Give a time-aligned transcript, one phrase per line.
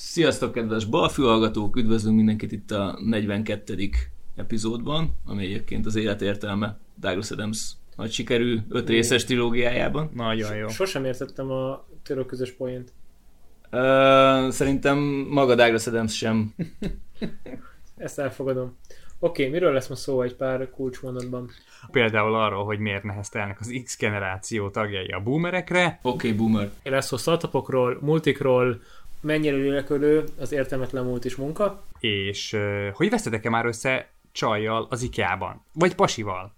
[0.00, 1.76] Sziasztok, kedves balfű hallgatók!
[1.76, 3.90] Üdvözlünk mindenkit itt a 42.
[4.36, 10.10] epizódban, ami egyébként az élet értelme Douglas Adams nagy sikerű öt részes trilógiájában.
[10.14, 10.68] Nagyon jó.
[10.68, 12.92] Sosem értettem a török közös poént.
[13.72, 14.98] Uh, szerintem
[15.30, 16.54] maga Douglas Adams sem.
[17.96, 18.76] Ezt elfogadom.
[19.20, 21.50] Oké, okay, miről lesz ma szó egy pár kulcsmondatban?
[21.90, 25.98] Például arról, hogy miért neheztelnek az X generáció tagjai a boomerekre.
[26.02, 26.70] Oké, okay, boomer.
[26.82, 28.80] Lesz szó startupokról, multikról,
[29.20, 31.84] mennyire lélekölő az értelmetlen múlt is munka.
[32.00, 32.56] És
[32.92, 35.64] hogy vesztetek-e már össze csajjal az IKEA-ban?
[35.72, 36.54] Vagy pasival?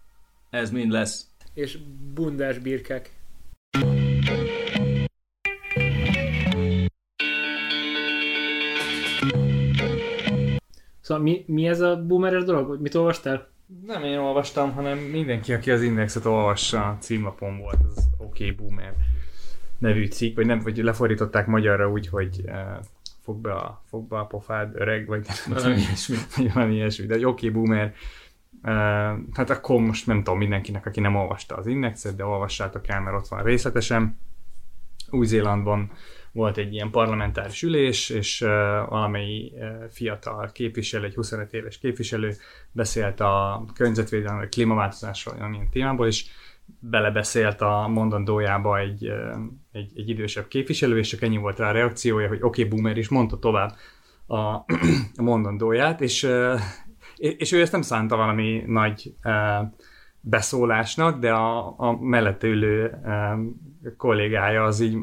[0.51, 1.27] Ez mind lesz.
[1.55, 1.79] És
[2.15, 3.19] bundás birkek.
[11.01, 12.81] Szóval mi, mi ez a boomeres dolog?
[12.81, 13.49] Mit olvastál?
[13.87, 18.95] Nem én olvastam, hanem mindenki, aki az indexet olvassa, címlapon volt az OK Boomer
[19.81, 22.55] nevű cikk, vagy nem, vagy lefordították magyarra úgy, hogy uh,
[23.23, 26.17] fog, be a, fog be a pofád, öreg, vagy valami ilyesmi.
[26.55, 27.95] Valami ilyesmi, de oké okay, boomer.
[28.63, 28.71] Uh,
[29.33, 33.17] hát akkor most nem tudom mindenkinek, aki nem olvasta az indexet, de olvassátok el, mert
[33.17, 34.19] ott van részletesen.
[35.11, 35.91] Új-Zélandban
[36.33, 38.49] volt egy ilyen parlamentáris ülés, és uh,
[38.89, 42.35] valamely uh, fiatal képviselő, egy 25 éves képviselő
[42.73, 46.25] beszélt a környezetvédelmi, klímaváltozásról, olyan témából, és
[46.79, 49.13] belebeszélt a mondandójába egy,
[49.73, 52.97] egy, egy idősebb képviselő, és csak ennyi volt rá a reakciója, hogy oké, okay, boomer,
[52.97, 53.73] is mondta tovább
[54.27, 54.37] a,
[55.17, 56.29] a mondandóját, és,
[57.17, 59.15] és ő ezt nem szánta valami nagy
[60.21, 62.99] beszólásnak, de a, a mellette ülő
[63.97, 64.97] kollégája az így...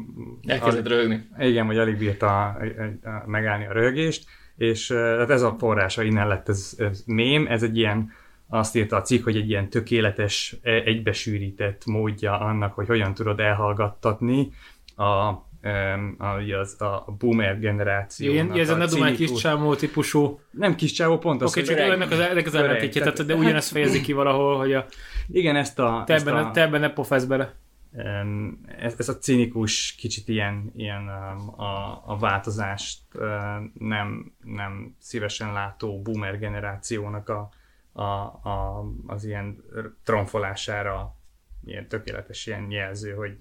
[0.46, 1.28] Elkezdett röhögni.
[1.38, 2.56] Igen, vagy alig bírta a,
[3.02, 7.46] a, a, megállni a röhögést, és hát ez a forrása, innen lett ez, ez mém,
[7.46, 8.12] ez egy ilyen
[8.48, 13.40] azt írta a cikk, hogy egy ilyen tökéletes, e, egybesűrített módja annak, hogy hogyan tudod
[13.40, 14.50] elhallgattatni
[14.94, 15.44] a, a,
[16.60, 18.32] az, a boomer generáció.
[18.32, 20.40] Ilyen, ez a ne dumálj kis csávó típusú.
[20.50, 23.34] Nem kis csávó, pont az, Oké, okay, csak ennek az, ennek az ellentétje, tehát, de
[23.34, 24.86] ugyanezt fejezi ki valahol, hogy a...
[25.28, 26.02] Igen, ezt a...
[26.06, 27.54] Te ebben, a, te ebben ne pofász bele.
[28.78, 31.08] Ez, ez a cinikus, kicsit ilyen, ilyen
[31.56, 32.98] a, a változást
[33.78, 37.48] nem, nem szívesen látó boomer generációnak a,
[37.98, 39.64] a, a, az ilyen
[40.04, 41.16] tronfolására
[41.64, 43.36] ilyen tökéletes ilyen jelző, hogy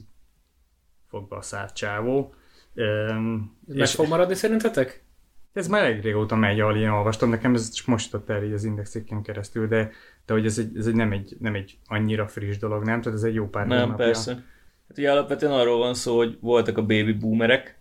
[1.07, 2.33] fog be a szárt csávó.
[2.73, 5.05] Üm, Meg és fog maradni szerintetek?
[5.53, 8.53] Ez már elég régóta megy, ahol én olvastam, nekem ez csak most ott el így
[8.53, 9.91] az indexéken keresztül, de,
[10.25, 13.01] de hogy ez, egy, ez egy, nem, egy, nem egy annyira friss dolog, nem?
[13.01, 14.05] Tehát ez egy jó pár Nem, napja.
[14.05, 14.33] persze.
[14.87, 17.79] Hát ugye alapvetően arról van szó, hogy voltak a baby boomerek,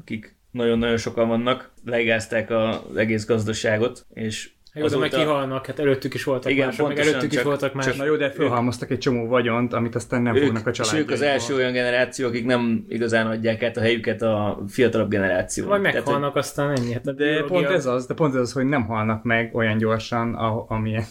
[0.00, 4.98] akik nagyon-nagyon sokan vannak, legázták az egész gazdaságot, és Azóta...
[5.00, 7.84] meg kihalnak, hát előttük is voltak Igen, mások, meg előttük csak, is voltak más.
[7.84, 11.00] Csak, na jó, de fölhalmoztak egy csomó vagyont, amit aztán nem ők, fognak a családjai.
[11.00, 15.10] És ők az első olyan generáció, akik nem igazán adják át a helyüket a fiatalabb
[15.10, 15.66] generáció.
[15.66, 16.92] Vagy meghalnak, Tehát, aztán ennyi.
[16.92, 20.34] Hát de pont ez az, de pont ez az, hogy nem halnak meg olyan gyorsan,
[20.68, 21.04] amilyen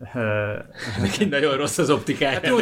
[1.02, 2.34] Neki nagyon rossz az optikája.
[2.34, 2.58] Hát jó,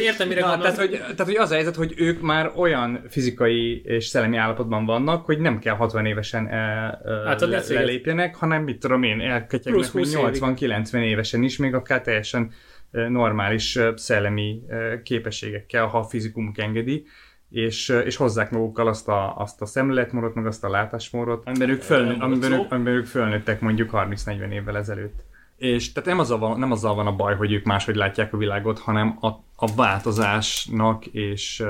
[0.00, 3.82] értem, mire Na, tehát hogy, tehát, hogy az a helyzet, hogy ők már olyan fizikai
[3.84, 8.78] és szellemi állapotban vannak, hogy nem kell 60 évesen el, hát, le, lelépjenek, hanem mit
[8.78, 12.52] tudom én, elketyegnek 80-90 évesen is, még akár teljesen
[12.90, 14.62] normális szellemi
[15.02, 17.06] képességekkel, ha a fizikumuk engedi
[17.50, 21.82] és, és hozzák magukkal azt a, azt a szemléletmódot, meg azt a látásmódot, amiben ők,
[21.82, 25.24] fölnő, amiben ők, amiben ők fölnőttek mondjuk 30-40 évvel ezelőtt.
[25.58, 28.36] És tehát nem azzal, van, nem azzal van a baj, hogy ők máshogy látják a
[28.36, 29.26] világot, hanem a,
[29.56, 31.62] a változásnak és,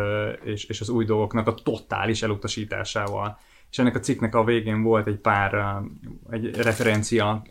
[0.44, 3.38] és, és az új dolgoknak a totális elutasításával.
[3.70, 5.82] És ennek a cikknek a végén volt egy pár
[6.30, 7.42] egy referencia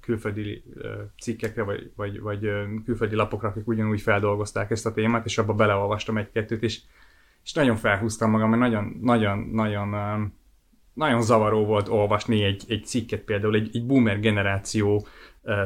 [0.00, 0.62] külföldi
[1.20, 2.50] cikkekre, vagy, vagy, vagy
[2.84, 6.80] külföldi lapokra, akik ugyanúgy feldolgozták ezt a témát, és abba beleolvastam egy-kettőt, és,
[7.44, 9.94] és nagyon felhúztam magam, mert nagyon, nagyon, nagyon,
[10.94, 15.06] nagyon zavaró volt olvasni egy, egy cikket például, egy, egy boomer generáció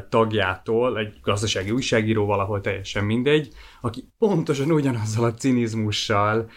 [0.08, 3.48] tagjától, egy gazdasági újságíró valahol teljesen mindegy,
[3.80, 6.50] aki pontosan ugyanazzal a cinizmussal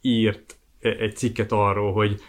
[0.00, 2.20] írt egy cikket arról, hogy,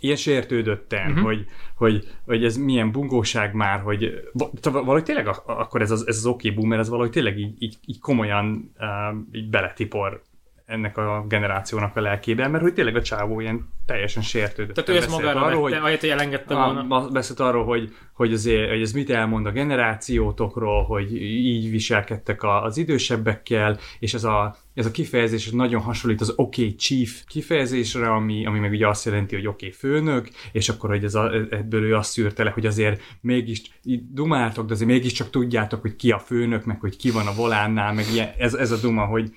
[0.00, 1.24] ilyen sértődöttem, uh-huh.
[1.24, 1.46] hogy,
[1.76, 4.30] hogy, hogy ez milyen bungóság már, hogy
[4.62, 7.76] valahogy tényleg akkor ez az, ez az oké okay boomer, ez valahogy tényleg így, így,
[7.86, 10.22] így komolyan uh, így beletipor
[10.66, 14.74] ennek a generációnak a lelkében, mert hogy tényleg a csávó ilyen teljesen sértődött.
[14.74, 17.08] Tehát ő ezt magára arról, vette, hogy, hogy elengedte volna.
[17.08, 22.76] Beszélt arról, hogy, hogy, azért, hogy ez mit elmond a generációtokról, hogy így viselkedtek az
[22.76, 28.58] idősebbekkel, és ez a, ez a kifejezés nagyon hasonlít az OK chief kifejezésre, ami, ami
[28.58, 32.10] meg ugye azt jelenti, hogy OK főnök, és akkor hogy ez a, ebből ő azt
[32.10, 33.62] szűrte le, hogy azért mégis
[34.10, 37.92] dumáltok, de azért mégiscsak tudjátok, hogy ki a főnök, meg hogy ki van a volánnál,
[37.92, 39.32] meg ilyen, ez, ez a duma, hogy,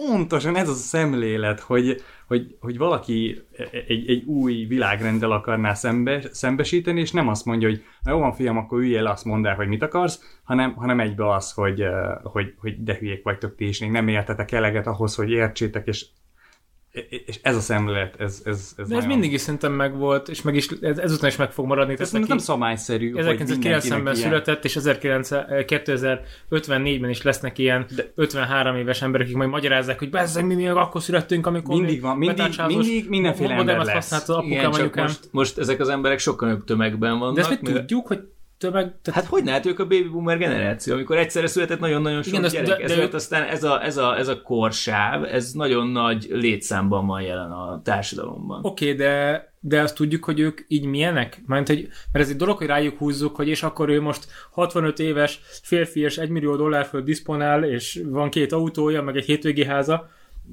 [0.00, 3.42] pontosan ez az a szemlélet, hogy, hogy, hogy valaki
[3.86, 8.32] egy, egy új világrenddel akarná szembe, szembesíteni, és nem azt mondja, hogy na jó van
[8.32, 11.84] fiam, akkor üljél le, azt mondd el, hogy mit akarsz, hanem, hanem egybe az, hogy,
[12.22, 16.06] hogy, hogy de hülyék vagytok ti, és még nem értetek eleget ahhoz, hogy értsétek, és
[17.26, 20.54] és ez a szemlélet, ez, ez, ez De ez mindig is szerintem megvolt, és meg
[20.54, 21.96] is, ez, ezután is meg fog maradni.
[21.98, 28.12] Ez nem szabályszerű, 1990-ben született, és 2054-ben is lesznek ilyen De...
[28.14, 32.16] 53 éves emberek, akik majd magyarázzák, hogy bezzeg, mi még akkor születtünk, amikor mindig van,
[32.16, 34.12] mindig, mindig mindenféle ember lesz.
[34.12, 37.34] Az Igen, csak most, most, ezek az emberek sokkal tömegben vannak.
[37.34, 38.20] De ezt mi tudjuk, hogy
[38.64, 38.94] tömeg...
[39.02, 39.20] Tehát...
[39.20, 42.86] Hát hogy hát ők a baby boomer generáció, amikor egyszerre született nagyon-nagyon sok Igen, gyerek,
[42.86, 43.14] de, de ők...
[43.14, 47.80] aztán ez a, ez, a, ez a korsáv, ez nagyon nagy létszámban van jelen a
[47.84, 48.58] társadalomban.
[48.62, 51.42] Oké, okay, de de azt tudjuk, hogy ők így milyenek?
[51.46, 54.98] Mert, hogy, mert ez egy dolog, hogy rájuk húzzuk, hogy és akkor ő most 65
[54.98, 59.64] éves férfi és 1 millió dollár föl diszponál, és van két autója, meg egy hétvégi
[59.64, 60.10] háza,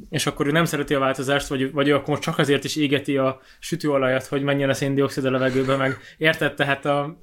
[0.09, 2.75] és akkor ő nem szereti a változást, vagy, vagy ő akkor most csak azért is
[2.75, 7.17] égeti a sütőolajat, hogy menjen a széndiokszid a levegőbe, meg érted, tehát a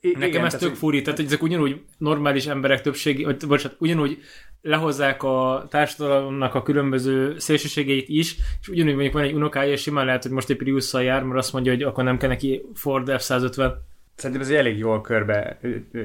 [0.00, 3.76] I- Nekem igen, ez tök furi, tehát hogy ezek ugyanúgy normális emberek többségi, vagy bocsánat,
[3.80, 4.18] ugyanúgy
[4.62, 10.04] lehozzák a társadalomnak a különböző szélsőségeit is, és ugyanúgy mondjuk van egy unokája, és simán
[10.04, 13.08] lehet, hogy most egy prius jár, mert azt mondja, hogy akkor nem kell neki Ford
[13.10, 13.72] F-150.
[14.14, 15.60] Szerintem ez egy elég jól körbe,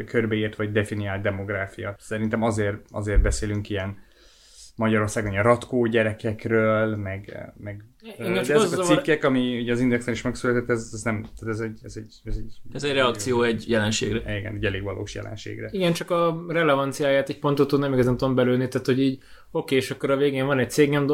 [0.06, 1.96] körbeírt, vagy definiált demográfia.
[2.00, 4.04] Szerintem azért, azért beszélünk ilyen
[4.76, 7.84] Magyarországon a ratkó gyerekekről, meg, meg
[8.18, 11.80] de ezek a cikkek, ami ugye az Indexen is megszületett, ez, ez nem, ez egy,
[11.84, 14.38] ez egy, ez egy, ez egy reakció egy jelenségre.
[14.38, 15.70] Igen, egy elég valós jelenségre.
[15.72, 19.20] Igen, csak a relevanciáját egy pontot tud nem igazán tudom belőni, tehát hogy így
[19.52, 21.06] oké, és akkor a végén van egy cégem,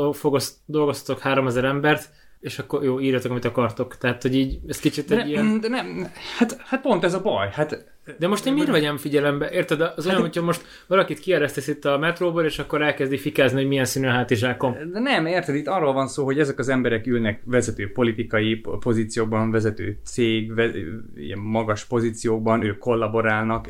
[0.66, 2.10] dolgoztatok 3000 embert,
[2.42, 3.98] és akkor jó, írjatok, amit akartok.
[3.98, 5.60] Tehát, hogy így, ez kicsit egy ne, ilyen...
[5.60, 6.08] De nem,
[6.38, 7.50] hát, hát pont ez a baj.
[7.52, 9.50] Hát, de most én miért vegyem figyelembe?
[9.50, 9.82] Érted?
[9.82, 13.68] Az olyan, hát, hogyha most valakit kieresztesz itt a metróból, és akkor elkezdi fikázni, hogy
[13.68, 14.76] milyen színű a hátizsákom.
[14.92, 15.56] De nem, érted?
[15.56, 20.70] Itt arról van szó, hogy ezek az emberek ülnek vezető politikai pozíciókban, vezető cég, ve,
[21.16, 23.70] ilyen magas pozíciókban, ők kollaborálnak,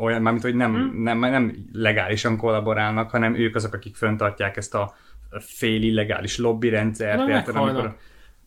[0.00, 1.02] olyan, mármint, hogy nem, hmm.
[1.02, 4.94] nem, nem legálisan kollaborálnak, hanem ők azok, akik föntartják ezt a
[5.40, 7.28] fél illegális lobby rendszert.
[7.28, 7.96] érted, amikor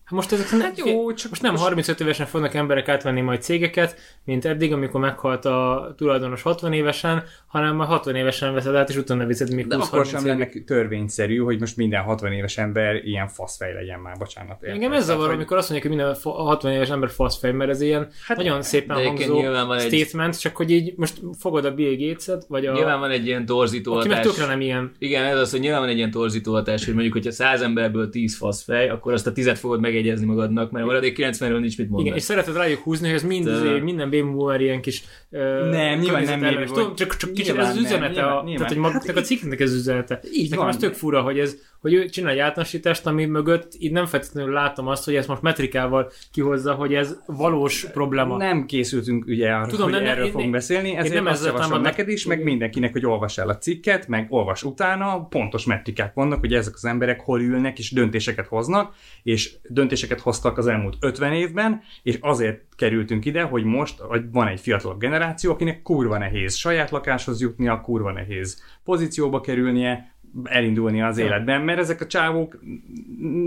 [0.09, 4.45] most ezek hát jó, csak most nem 35 évesen fognak emberek átvenni majd cégeket, mint
[4.45, 9.25] eddig, amikor meghalt a tulajdonos 60 évesen, hanem már 60 évesen veszed át, és utána
[9.25, 13.73] viszed még 20 akkor sem lenne törvényszerű, hogy most minden 60 éves ember ilyen faszfej
[13.73, 14.61] legyen már, bocsánat.
[14.61, 14.69] Érted?
[14.69, 15.35] Engem ez zavar, hogy...
[15.35, 19.03] amikor azt mondják, hogy minden 60 éves ember faszfej, mert ez ilyen hát nagyon szépen
[19.05, 19.39] hangzó
[19.79, 20.39] statement, egy...
[20.39, 22.73] csak hogy így most fogod a Bill Gates-et, vagy a...
[22.73, 24.37] Nyilván van egy ilyen torzító Aki hatás.
[24.37, 24.91] nem ilyen.
[24.99, 28.09] Igen, ez az, hogy nyilván van egy ilyen torzító hatás, hogy mondjuk, hogyha 100 emberből
[28.09, 31.77] 10 faszfej, akkor azt a 10 fogod meg megjegyezni magadnak, mert a maradék 90-ről nincs
[31.77, 32.01] mit mondani.
[32.03, 33.79] Igen, és szereted rájuk húzni, hogy ez mind, Te...
[33.83, 37.77] minden baby boomer ilyen kis uh, Nem, nyilván nem baby Csak, csak kicsit ez az
[37.77, 38.67] üzenete, nyilván, a, nyilván.
[38.67, 40.19] tehát hogy hát, a cikknek ez az üzenete.
[40.31, 40.73] Így Nekem van.
[40.73, 44.53] az tök fura, hogy ez, hogy ő csinál egy általánosítást, ami mögött így nem feltétlenül
[44.53, 48.37] látom azt, hogy ezt most metrikával kihozza, hogy ez valós probléma.
[48.37, 51.31] Nem készültünk ugye arra, Tudom, hogy nem, erről én, fogunk én, beszélni, ezért én nem
[51.31, 55.65] azt javaslom neked is, meg mindenkinek, hogy olvas el a cikket, meg olvas utána, pontos
[55.65, 60.67] metrikák vannak, hogy ezek az emberek hol ülnek és döntéseket hoznak, és döntéseket hoztak az
[60.67, 66.17] elmúlt 50 évben, és azért kerültünk ide, hogy most van egy fiatalabb generáció, akinek kurva
[66.17, 72.59] nehéz saját lakáshoz jutnia, kurva nehéz pozícióba kerülnie, elindulni az életben, mert ezek a csávók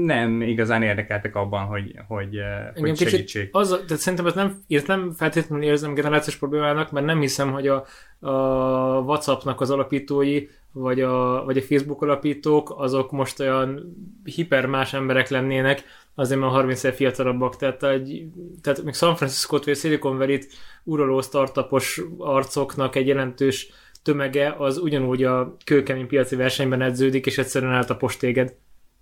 [0.05, 3.49] nem igazán érdekeltek abban, hogy, hogy, eh, hogy segítsék.
[3.53, 7.69] Az, tehát szerintem ez nem, ezt nem feltétlenül érzem generációs problémának, mert nem hiszem, hogy
[7.69, 7.85] a,
[8.19, 14.93] a WhatsAppnak az alapítói, vagy a, vagy a Facebook alapítók, azok most olyan hiper más
[14.93, 15.85] emberek lennének,
[16.15, 18.27] azért már 30 év fiatalabbak, tehát, egy,
[18.63, 20.47] tehát még San Francisco-t vagy Silicon Valley-t
[20.85, 23.71] uraló startupos arcoknak egy jelentős
[24.03, 28.55] tömege az ugyanúgy a kőkemény piaci versenyben edződik, és egyszerűen eltapos téged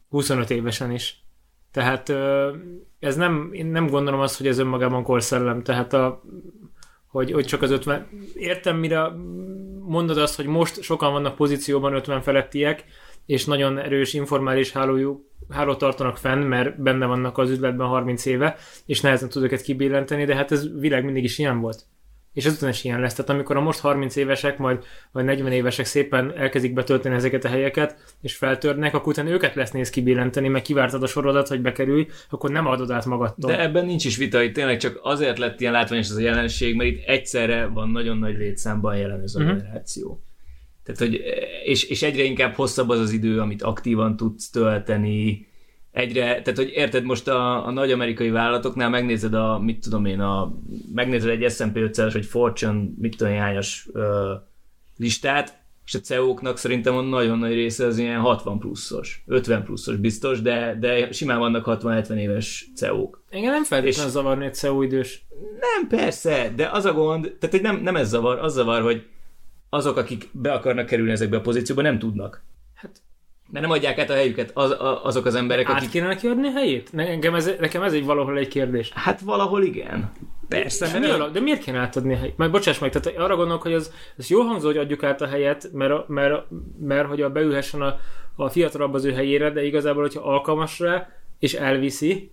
[0.09, 1.23] 25 évesen is.
[1.73, 2.09] Tehát
[2.99, 6.23] ez nem, én nem gondolom azt, hogy ez önmagában korszellem, tehát a,
[7.07, 9.09] hogy, hogy csak az 50, értem mire
[9.81, 12.85] mondod azt, hogy most sokan vannak pozícióban 50 felettiek,
[13.27, 18.57] és nagyon erős informális hálójuk, hálót tartanak fenn, mert benne vannak az üzletben 30 éve,
[18.87, 21.87] és nehezen tud őket kibillenteni, de hát ez világ mindig is ilyen volt
[22.33, 23.15] és ezután is ilyen lesz.
[23.15, 27.49] Tehát amikor a most 30 évesek, majd vagy 40 évesek szépen elkezdik betölteni ezeket a
[27.49, 32.07] helyeket, és feltörnek, akkor utána őket lesz néz kibillenteni, meg kivártad a sorodat, hogy bekerülj,
[32.31, 33.51] akkor nem adod át magadtól.
[33.51, 36.77] De ebben nincs is vita, itt tényleg csak azért lett ilyen látványos ez a jelenség,
[36.77, 39.57] mert itt egyszerre van nagyon nagy létszámban jelen ez a uh-huh.
[39.57, 40.23] generáció.
[40.85, 41.23] Tehát, hogy,
[41.65, 45.48] és, és egyre inkább hosszabb az az idő, amit aktívan tudsz tölteni,
[45.99, 50.21] egyre, tehát hogy érted, most a, a nagy amerikai vállalatoknál megnézed a, mit tudom én,
[50.21, 50.55] a,
[50.95, 54.35] megnézed egy S&P 500 vagy Fortune, mit tudom én, hányas ö,
[54.97, 59.97] listát, és a CEO-knak szerintem a nagyon nagy része az ilyen 60 pluszos, 50 pluszos
[59.97, 63.23] biztos, de, de simán vannak 60-70 éves CEO-k.
[63.31, 65.27] Engem nem feltétlenül zavarni egy CEO idős.
[65.61, 69.07] Nem, persze, de az a gond, tehát hogy nem, nem ez zavar, az zavar, hogy
[69.69, 72.43] azok, akik be akarnak kerülni ezekbe a pozícióba, nem tudnak.
[72.75, 73.03] Hát
[73.51, 75.91] mert nem adják át a helyüket az, a, azok az emberek, Át akik...
[75.91, 76.93] kéne neki adni a helyét?
[76.93, 78.91] Nekem ez, nekem ez egy valahol egy kérdés.
[78.95, 80.13] Hát valahol igen.
[80.49, 80.99] Persze.
[80.99, 82.37] De, mi, de miért kéne átadni a helyét?
[82.37, 85.27] Majd bocsáss meg, tehát arra gondolok, hogy az, az jó hangzó, hogy adjuk át a
[85.27, 86.47] helyet, mert, mert,
[86.81, 87.97] mert hogy a beülhessen a,
[88.37, 92.33] a fiatalabb az ő helyére, de igazából, hogyha alkalmas rá, és elviszi,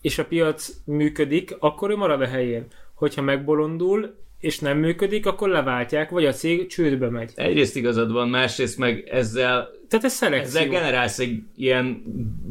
[0.00, 2.66] és a piac működik, akkor ő marad a helyén.
[2.94, 7.32] Hogyha megbolondul, és nem működik, akkor leváltják, vagy a cég csődbe megy.
[7.34, 10.60] Egyrészt igazad van, másrészt meg ezzel, Tehát ez szelekció.
[10.60, 12.02] ezzel generálsz egy ilyen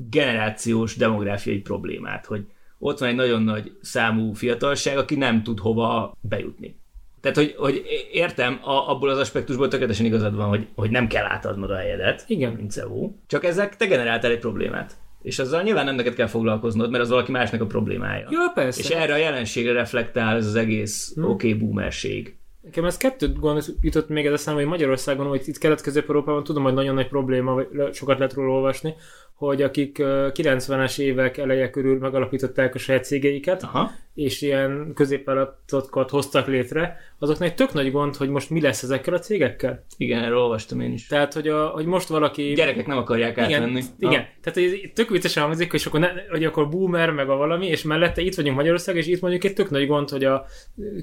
[0.10, 2.46] generációs demográfiai problémát, hogy
[2.80, 6.80] ott van egy nagyon nagy számú fiatalság, aki nem tud hova bejutni.
[7.22, 11.26] Tehát, hogy, hogy értem, a, abból az aspektusból tökéletesen igazad van, hogy, hogy nem kell
[11.26, 12.54] átadnod a helyedet, Igen.
[12.54, 14.96] mint CEO, csak ezek te generáltál egy problémát.
[15.22, 18.28] És azzal nyilván nem neked kell foglalkoznod, mert az valaki másnak a problémája.
[18.32, 18.80] Jó, persze.
[18.80, 21.24] És erre a jelenségre reflektál ez az egész hmm.
[21.24, 22.38] oké okay, boomerség.
[22.64, 26.74] Nekem ez kettőt gond jutott még ez eszembe, hogy Magyarországon, hogy itt Kelet-Közép-Európában tudom, hogy
[26.74, 28.96] nagyon nagy probléma, vagy sokat lehet róla olvasni,
[29.34, 33.92] hogy akik 90-es évek eleje körül megalapították a saját cégeiket, Aha.
[34.14, 39.14] És ilyen középvállalatokat hoztak létre, azoknak egy tök nagy gond, hogy most mi lesz ezekkel
[39.14, 39.86] a cégekkel.
[39.98, 41.08] Igen, erről olvastam én is.
[41.08, 42.54] Tehát, hogy, a, hogy most valaki...
[42.54, 43.70] Gyerekek nem akarják átvenni.
[43.70, 44.26] Igen, igen.
[44.42, 47.84] tehát hogy tök viccesen hangzik, hogy akkor, ne, hogy akkor boomer, meg a valami, és
[47.84, 50.46] mellette itt vagyunk Magyarország, és itt mondjuk egy tök nagy gond, hogy a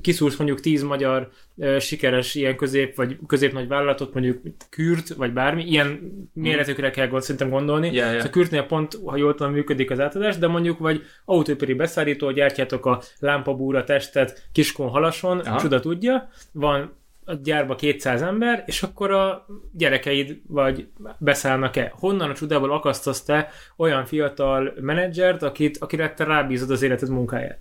[0.01, 4.41] kiszúrsz mondjuk tíz magyar uh, sikeres ilyen közép, vagy közép nagy vállalatot, mondjuk
[4.71, 7.93] Kürt, vagy bármi, ilyen méretükre kell gond, szerintem gondolni.
[7.93, 8.25] Yeah, yeah.
[8.25, 12.87] A Kürtnél pont, ha jól tudom, működik az átadás, de mondjuk, vagy autóipari beszállító, gyártjátok
[12.87, 15.59] a lámpabúra testet Kiskon halason, Aha.
[15.59, 20.89] csuda tudja, van a gyárba 200 ember, és akkor a gyerekeid vagy
[21.19, 21.93] beszállnak-e?
[21.95, 27.59] Honnan a csodából akasztasz te olyan fiatal menedzsert, akit, akire te rábízod az életed munkáját?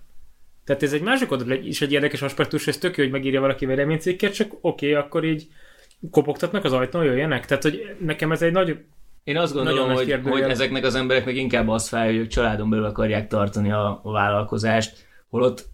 [0.64, 3.66] Tehát ez egy másik oldal is egy érdekes aspektus, ez tök jó, hogy megírja valaki
[3.66, 5.48] véleménycikket, csak oké, okay, akkor így
[6.10, 7.46] kopogtatnak az ajtón, jöjjenek.
[7.46, 8.78] Tehát, hogy nekem ez egy nagy
[9.24, 12.84] én azt gondolom, hogy, hogy ezeknek az embereknek inkább az fáj, hogy ők családon belül
[12.84, 15.68] akarják tartani a, a vállalkozást, holott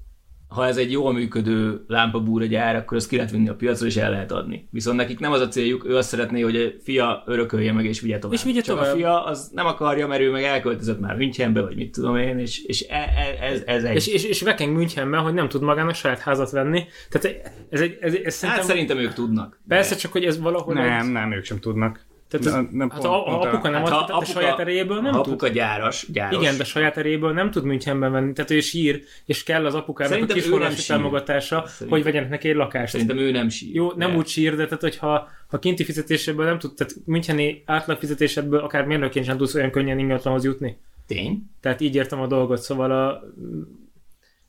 [0.49, 3.97] ha ez egy jól működő lámpabúra gyár, akkor azt ki lehet vinni a piacra, és
[3.97, 4.69] el lehet adni.
[4.71, 8.01] Viszont nekik nem az a céljuk, ő azt szeretné, hogy a fia örökölje meg, és
[8.01, 8.37] vigye tovább.
[8.37, 8.93] És vigye Csak tovább.
[8.93, 12.39] a fia az nem akarja, mert ő meg elköltözött már Münchenbe, vagy mit tudom én,
[12.39, 13.95] és, és e, e, ez, ez egy...
[13.95, 16.85] És, és, és vekeng Münchenben, hogy nem tud magának saját házat venni.
[17.09, 18.65] Tehát ez, egy, ez, ez, ez szerintem...
[18.65, 19.61] Hát szerintem ők tudnak.
[19.69, 20.01] Persze, de...
[20.01, 20.75] csak hogy ez valahol...
[20.75, 21.13] Nem, egy...
[21.13, 22.06] nem, ők sem tudnak.
[22.39, 25.01] Tehát ez, nem hát pont, ha, ha apuka nem hát, ad, tehát a saját erejéből
[25.01, 25.33] nem ha tud.
[25.33, 26.43] apuka gyáros, gyáros.
[26.43, 28.33] Igen, de saját erejéből nem tud Münchenben venni.
[28.33, 31.89] Tehát ő sír, és kell az apukának Szerintem a kisforrási támogatása, Szerintem.
[31.89, 32.93] hogy vegyenek neki egy lakást.
[32.93, 33.75] Szerintem ő nem sír.
[33.75, 34.17] Jó, nem de.
[34.17, 38.85] úgy sír, de tehát hogyha ha kinti fizetéséből nem tud, tehát Müncheni átlag fizetésedből akár
[38.85, 40.79] mérnökként sem tudsz olyan könnyen ingatlanhoz jutni.
[41.07, 41.51] Tény?
[41.61, 43.23] Tehát így értem a dolgot, szóval a,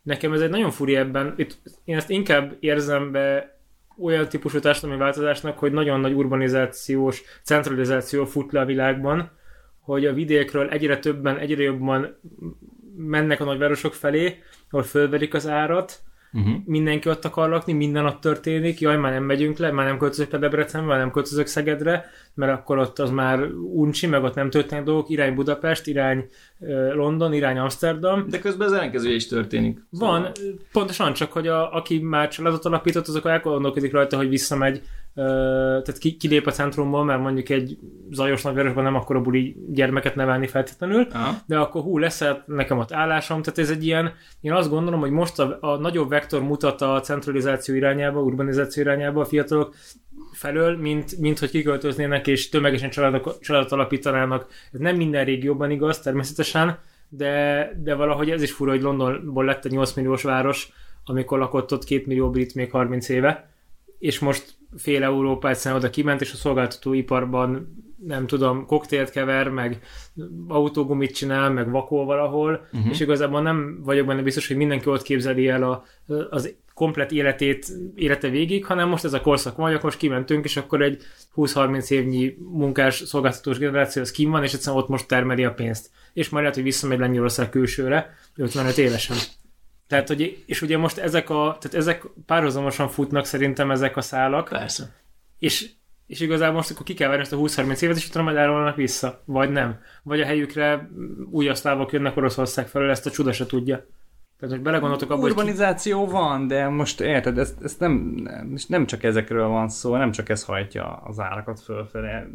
[0.02, 3.57] nekem ez egy nagyon furi ebben, itt, én ezt inkább érzem be
[4.02, 9.32] olyan típusú társadalmi változásnak, hogy nagyon nagy urbanizációs centralizáció fut le a világban,
[9.80, 12.20] hogy a vidékről egyre többen, egyre jobban
[12.96, 16.00] mennek a nagyvárosok felé, ahol fölverik az árat,
[16.34, 16.54] uh-huh.
[16.66, 20.32] mindenki ott akar lakni, minden ott történik, jaj, már nem megyünk le, már nem költözök
[20.32, 23.44] le Debrecenbe, már nem költözök Szegedre, mert akkor ott az már
[23.74, 26.30] uncsi, meg ott nem történnek dolgok, irány Budapest, irány
[26.94, 28.26] London, irány Amsterdam.
[28.30, 29.80] De közben az ellenkező is történik.
[29.90, 30.60] Van, szóval...
[30.72, 34.82] pontosan csak, hogy a, aki már családot alapított, azok elgondolkodik rajta, hogy visszamegy
[35.18, 37.78] tehát ki, kilép a centrumból, mert mondjuk egy
[38.12, 41.36] zajos nagyvárosban nem akkor a buli gyermeket nevelni feltétlenül, Aha.
[41.46, 45.12] de akkor hú, lesz nekem ott állásom, tehát ez egy ilyen, én azt gondolom, hogy
[45.12, 49.76] most a, a nagyobb vektor mutat a centralizáció irányába, urbanizáció irányába a fiatalok
[50.32, 54.48] felől, mint, mint hogy kiköltöznének és tömegesen családok, családot alapítanának.
[54.72, 59.66] Ez nem minden régióban igaz, természetesen, de, de valahogy ez is fura, hogy Londonból lett
[59.66, 60.72] egy 8 milliós város,
[61.06, 63.50] amikor lakott ott 2 millió brit még 30 éve,
[64.00, 69.80] és most fél Európa egyszerűen oda kiment, és a szolgáltatóiparban nem tudom, koktélt kever, meg
[70.48, 72.92] autógumit csinál, meg vakol valahol, uh-huh.
[72.92, 75.84] és igazából nem vagyok benne biztos, hogy mindenki ott képzeli el a,
[76.30, 80.58] az komplet életét, élete végig, hanem most ez a korszak van, akkor most kimentünk, és
[80.58, 81.02] akkor egy
[81.36, 85.90] 20-30 évnyi munkás szolgáltatós generáció az kim van, és egyszerűen ott most termeli a pénzt.
[86.14, 89.18] És majd lehet, hogy visszamegy Lengyelország külsőre, 55 évesen.
[89.88, 94.48] Tehát, hogy, és ugye most ezek a, tehát ezek párhuzamosan futnak szerintem ezek a szálak.
[94.50, 94.96] Persze.
[95.40, 95.70] És,
[96.08, 98.76] és igazából most akkor ki kell várni ezt a 20-30 évet, és utána majd elrolnak
[98.76, 99.22] vissza.
[99.26, 99.80] Vagy nem.
[100.04, 100.90] Vagy a helyükre
[101.30, 103.86] új szlávok jönnek Oroszország felől, ezt a csuda se tudja.
[104.40, 106.12] Tehát, hogy belegondoltok abba, Urbanizáció hogy...
[106.12, 108.16] van, de most érted, ezt, ezt nem,
[108.68, 112.28] nem, csak ezekről van szó, nem csak ez hajtja az árakat fölfele.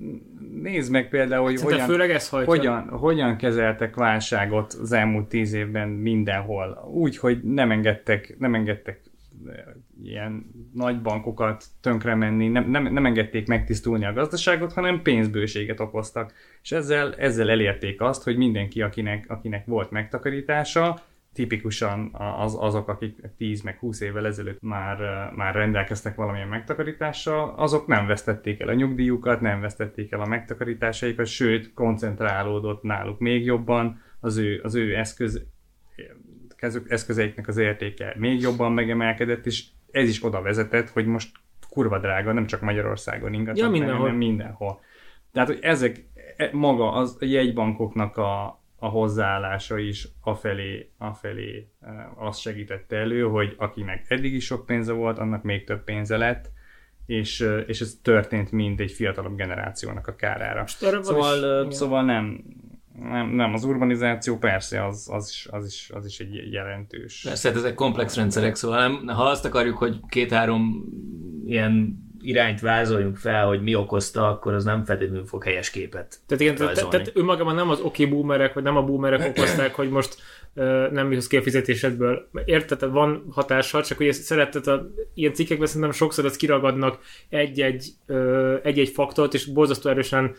[0.62, 5.88] Nézd meg például, hogy hogyan, főleg ez hogyan, hogyan kezeltek válságot az elmúlt tíz évben
[5.88, 6.90] mindenhol.
[6.92, 9.00] Úgy, hogy nem engedtek, nem engedtek
[10.02, 16.32] ilyen nagy bankokat tönkre menni, nem, nem, nem engedték megtisztulni a gazdaságot, hanem pénzbőséget okoztak.
[16.62, 21.02] És ezzel, ezzel elérték azt, hogy mindenki, akinek, akinek volt megtakarítása,
[21.32, 27.86] tipikusan az, azok, akik 10 meg 20 évvel ezelőtt már, már rendelkeztek valamilyen megtakarítással, azok
[27.86, 34.02] nem vesztették el a nyugdíjukat, nem vesztették el a megtakarításaikat, sőt, koncentrálódott náluk még jobban
[34.20, 35.46] az ő, az ő eszköz,
[36.88, 41.30] eszközeiknek az értéke még jobban megemelkedett, és ez is oda vezetett, hogy most
[41.68, 44.00] kurva drága, nem csak Magyarországon ingatlan, ja, mindenhol.
[44.00, 44.80] hanem mindenhol.
[45.32, 46.04] Tehát, hogy ezek
[46.36, 53.22] e, maga az a jegybankoknak a, a hozzáállása is afelé, afelé eh, azt segítette elő,
[53.22, 56.50] hogy akinek eddig is sok pénze volt, annak még több pénze lett,
[57.06, 60.66] és, eh, és ez történt mind egy fiatalabb generációnak a kárára.
[60.66, 62.44] Szóval, is, szóval nem,
[62.98, 67.22] nem, nem, az urbanizáció persze, az, az, is, az, is, az is egy jelentős.
[67.22, 70.84] Persze, hát ezek komplex rendszerek, szóval nem, ha azt akarjuk, hogy két-három
[71.44, 76.42] ilyen irányt vázoljunk fel, hogy mi okozta, akkor az nem feltétlenül fog helyes képet Tehát
[76.42, 79.90] igen, tehát, tehát önmagában nem az oké okay boomerek, vagy nem a boomerek okozták, hogy
[79.90, 80.16] most
[80.54, 82.28] uh, nem jössz ki a fizetésedből.
[82.44, 86.98] Érted, van hatása, csak hogy szeretted, a, ilyen cikkekben szerintem sokszor ezt kiragadnak
[87.28, 90.34] egy-egy, uh, egy-egy faktort, és borzasztó erősen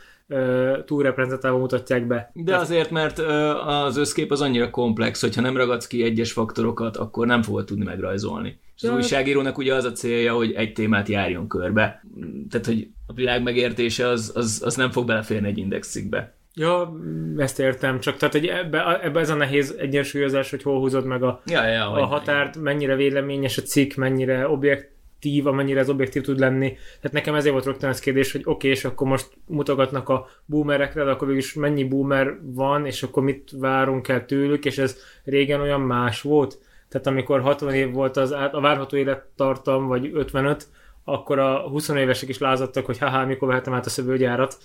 [0.85, 2.31] túlreprezentálva mutatják be.
[2.33, 3.19] De azért, mert
[3.65, 7.83] az összkép az annyira komplex, hogyha nem ragadsz ki egyes faktorokat, akkor nem fogod tudni
[7.83, 8.59] megrajzolni.
[8.83, 12.03] Az újságírónak ugye az a célja, hogy egy témát járjon körbe.
[12.49, 16.35] Tehát, hogy a világ megértése az, az, az nem fog beleférni egy indexcikbe.
[16.55, 16.93] Ja,
[17.37, 21.23] ezt értem, csak tehát hogy ebbe, ebbe ez a nehéz egyensúlyozás, hogy hol húzod meg
[21.23, 26.21] a, ja, ja, a határt, mennyire véleményes a cikk, mennyire objekt, objektív, amennyire ez objektív
[26.21, 26.77] tud lenni.
[26.95, 30.27] Tehát nekem ezért volt rögtön ez kérdés, hogy oké, okay, és akkor most mutogatnak a
[30.45, 34.97] boomerekre, de akkor is mennyi boomer van, és akkor mit várunk el tőlük, és ez
[35.23, 36.57] régen olyan más volt.
[36.93, 40.67] Tehát amikor 60 év volt az a várható élettartam, vagy 55,
[41.03, 44.57] akkor a 20 évesek is lázadtak, hogy haha, mikor vehetem át a szövőgyárat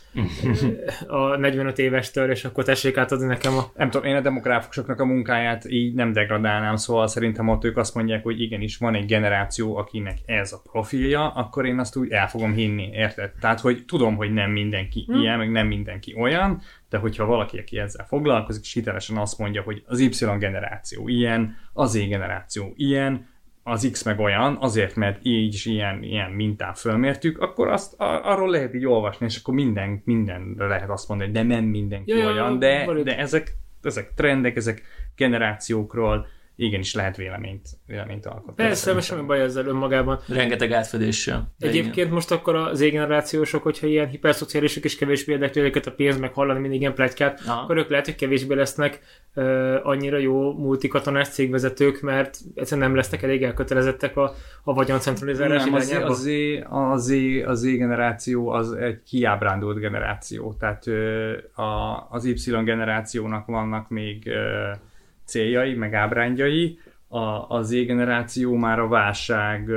[1.07, 3.65] a 45 évestől, és akkor tessék átadni nekem a...
[3.77, 7.95] Nem tudom, én a demográfusoknak a munkáját így nem degradálnám, szóval szerintem ott ők azt
[7.95, 12.29] mondják, hogy igenis van egy generáció, akinek ez a profilja, akkor én azt úgy el
[12.29, 13.33] fogom hinni, érted?
[13.41, 15.21] Tehát, hogy tudom, hogy nem mindenki hmm.
[15.21, 19.63] ilyen, meg nem mindenki olyan, de hogyha valaki, aki ezzel foglalkozik, és hitelesen azt mondja,
[19.63, 23.27] hogy az Y generáció ilyen, az E generáció ilyen,
[23.69, 28.51] az X meg olyan, azért, mert így is ilyen, ilyen mintán fölmértük, akkor azt arról
[28.51, 32.27] lehet így olvasni, és akkor minden, minden lehet azt mondani, hogy de nem mindenki ja,
[32.27, 34.83] olyan, de, de ezek, ezek trendek, ezek
[35.17, 36.27] generációkról,
[36.59, 38.55] igenis lehet véleményt, véleményt alkotni.
[38.55, 40.21] Persze, semmi baj ezzel önmagában.
[40.29, 41.55] Rengeteg átfedéssel.
[41.59, 42.09] Egyébként igen.
[42.09, 46.61] most akkor az égenerációsok, hogyha ilyen hiperszociálisok és kevésbé érdekli őket a pénz, meg hallani
[46.61, 49.01] mindig ilyen plegykát, akkor ők lehet, hogy kevésbé lesznek
[49.35, 55.75] uh, annyira jó multikatonás cégvezetők, mert egyszerűen nem lesznek elég elkötelezettek a, a vagyoncentralizálás nem,
[55.75, 56.27] az, az,
[56.71, 57.15] az,
[57.47, 64.79] az generáció az egy kiábrándult generáció, tehát uh, a, az Y generációnak vannak még uh,
[65.29, 69.71] céljai, meg ábrándjai, a, a Z generáció már a válság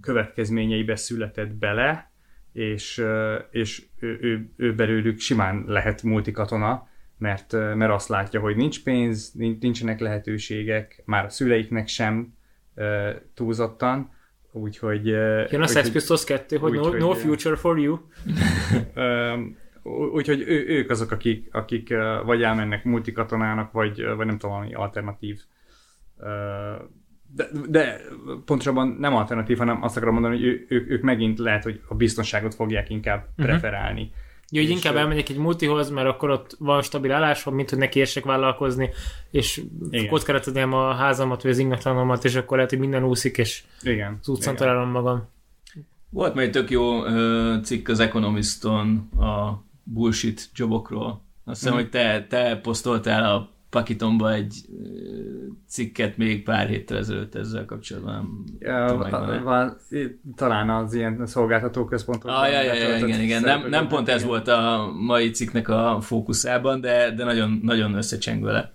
[0.00, 2.10] következményeibe született bele,
[2.52, 3.04] és,
[3.50, 9.32] és ő, ő, ő belőlük simán lehet multikatona, mert, mert azt látja, hogy nincs pénz,
[9.60, 12.34] nincsenek lehetőségek, már a szüleiknek sem
[13.34, 14.10] túlzottan,
[14.52, 15.06] úgyhogy...
[15.06, 17.98] Jön a Sex Pistols 2, hogy, no, no future for you.
[20.12, 25.40] Úgyhogy ő, ők azok, akik, akik vagy elmennek multikatonának, vagy, vagy nem tudom, valami alternatív
[27.34, 28.00] de, de
[28.44, 31.94] pontosabban nem alternatív, hanem azt akarom mondani, hogy ő, ők, ők megint lehet, hogy a
[31.94, 33.46] biztonságot fogják inkább uh-huh.
[33.46, 34.10] preferálni.
[34.50, 37.98] Jó, hogy inkább elmenjek egy multihoz, mert akkor ott van stabil állásom, mint hogy neki
[37.98, 38.90] érsek vállalkozni,
[39.30, 39.62] és
[40.08, 44.18] kockára tudnám a házamat, vagy az ingatlanomat, és akkor lehet, hogy minden úszik, és Igen.
[44.20, 45.28] az utcán találom magam.
[46.10, 51.22] Volt majd tök jó uh, cikk az Economiston a bullshit jobokról.
[51.44, 51.76] Azt hiszem, mm.
[51.76, 54.54] hogy te, te posztoltál a Pakitomba egy
[55.68, 58.44] cikket még pár héttel ezelőtt ezzel kapcsolatban.
[58.58, 59.76] Ja, van, van,
[60.36, 62.42] talán az ilyen szolgáltató központokban.
[62.42, 63.42] Ah, ja, ja, ja, igen, igen.
[63.42, 68.42] Nem, nem pont ez volt a mai cikknek a fókuszában, de, de nagyon, nagyon összecseng
[68.42, 68.72] vele.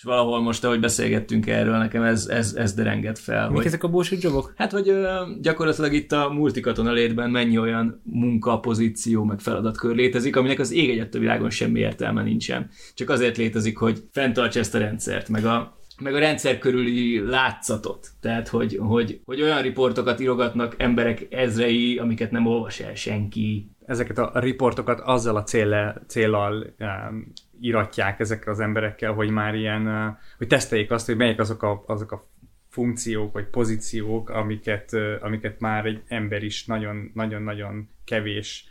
[0.00, 3.46] És valahol most, ahogy beszélgettünk erről, nekem ez, ez, ez derengett fel.
[3.48, 4.52] Mik hogy, ezek a bullshit jobok?
[4.56, 5.08] Hát, hogy ö,
[5.40, 10.90] gyakorlatilag itt a multikatona létben mennyi olyan munka, pozíció, meg feladatkör létezik, aminek az ég
[10.90, 12.70] egyet a világon semmi értelme nincsen.
[12.94, 18.08] Csak azért létezik, hogy fenntartsa ezt a rendszert, meg a meg a rendszer körüli látszatot.
[18.20, 23.70] Tehát, hogy, hogy, hogy olyan riportokat írogatnak emberek ezrei, amiket nem olvas el senki.
[23.86, 30.16] Ezeket a riportokat azzal a céllal, céllal um, iratják ezekkel az emberekkel, hogy már ilyen,
[30.38, 32.28] hogy teszteljék azt, hogy melyek azok a, azok a
[32.68, 36.66] funkciók vagy pozíciók, amiket, amiket már egy ember is
[37.14, 38.68] nagyon-nagyon kevés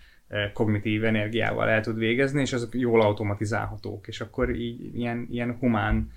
[0.53, 6.11] kognitív energiával el tud végezni, és azok jól automatizálhatók, és akkor így ilyen, ilyen humán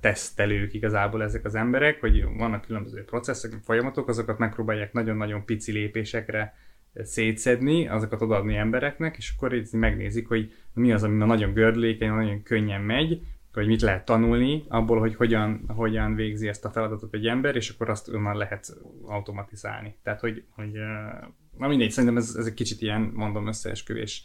[0.00, 6.54] tesztelők igazából ezek az emberek, hogy vannak különböző processzek, folyamatok, azokat megpróbálják nagyon-nagyon pici lépésekre
[6.94, 12.42] szétszedni, azokat odaadni embereknek, és akkor így megnézik, hogy mi az, ami nagyon gördülékeny, nagyon
[12.42, 13.20] könnyen megy,
[13.52, 17.68] hogy mit lehet tanulni abból, hogy hogyan, hogyan végzi ezt a feladatot egy ember, és
[17.68, 18.76] akkor azt onnan lehet
[19.06, 19.96] automatizálni.
[20.02, 20.72] Tehát, hogy, hogy
[21.58, 24.24] na mindegy, szerintem ez, ez egy kicsit ilyen, mondom, összeesküvés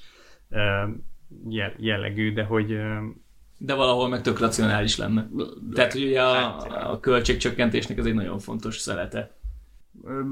[1.77, 2.79] jellegű, de hogy
[3.61, 5.29] de valahol meg tök racionális lenne.
[5.73, 9.38] Tehát, ugye a, hát, a költségcsökkentésnek ez egy nagyon fontos szelete.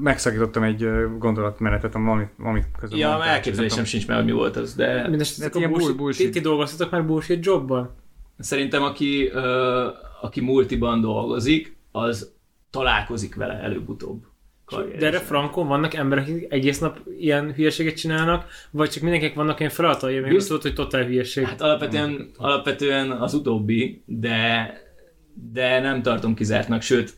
[0.00, 5.08] Megszakítottam egy gondolatmenetet, amit, amit közben Ja, elképzelésem sincs már, hogy mi volt az, de...
[5.08, 6.26] Mindezt, de ilyen bullshit, bullshit.
[6.26, 7.94] Ti, ti dolgoztatok már bullshit jobban?
[8.38, 9.42] Szerintem, aki, uh,
[10.22, 12.32] aki multiban dolgozik, az
[12.70, 14.26] találkozik vele előbb-utóbb.
[14.98, 19.58] De erre frankon vannak emberek, akik egész nap ilyen hülyeséget csinálnak, vagy csak mindenkinek vannak
[19.58, 21.44] ilyen feladatai, még azt hogy totál hülyeség.
[21.44, 24.72] Hát alapvetően, alapvetően az utóbbi, de,
[25.52, 27.14] de nem tartom kizártnak, sőt,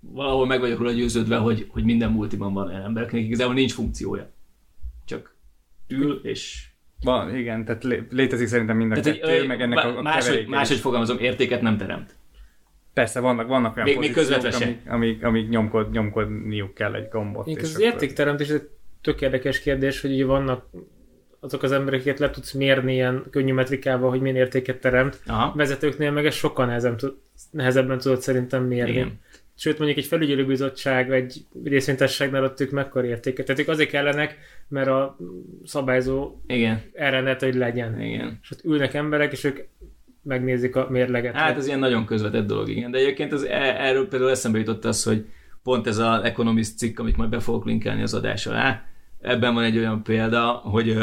[0.00, 4.30] valahol meg vagyok róla győződve, hogy, hogy minden multiban van olyan embereknek, igazából nincs funkciója.
[5.04, 5.36] Csak
[5.88, 6.66] ül és
[7.00, 10.78] van, igen, tehát létezik szerintem mind a tehát, kettő, meg ennek a, a máshogy, máshogy
[10.78, 12.14] fogalmazom, értéket nem teremt.
[12.92, 17.46] Persze, vannak, vannak olyan még, pozíciók, még amik, amik, amik nyomkod, nyomkodniuk kell egy gombot.
[17.46, 17.84] Még az akkor...
[17.84, 18.68] értékteremtés egy
[19.00, 20.66] tök érdekes kérdés, hogy ugye vannak
[21.40, 25.20] azok az emberek, akiket le tudsz mérni ilyen könnyű metrikával, hogy milyen értéket teremt.
[25.26, 25.52] Aha.
[25.56, 27.00] Vezetőknél meg ez sokkal nehezebb,
[27.50, 28.90] nehezebben tudod szerintem mérni.
[28.90, 29.20] Igen.
[29.60, 33.46] Sőt, mondjuk egy felügyelőbizottság, egy részvénytársaságnál ott ők mekkora értéket.
[33.46, 35.16] Tehát ők azért kellenek, mert a
[35.64, 36.82] szabályzó Igen.
[36.92, 38.00] elrendelt, hogy legyen.
[38.00, 38.38] Igen.
[38.42, 39.58] És ott ülnek emberek, és ők
[40.22, 41.34] megnézik a mérleget.
[41.34, 42.90] Hát ez ilyen nagyon közvetett dolog, igen.
[42.90, 45.26] De egyébként az, e- erről például eszembe jutott az, hogy
[45.62, 48.84] pont ez az Economist cikk, amit majd be fogok linkelni az adás alá,
[49.20, 50.96] ebben van egy olyan példa, hogy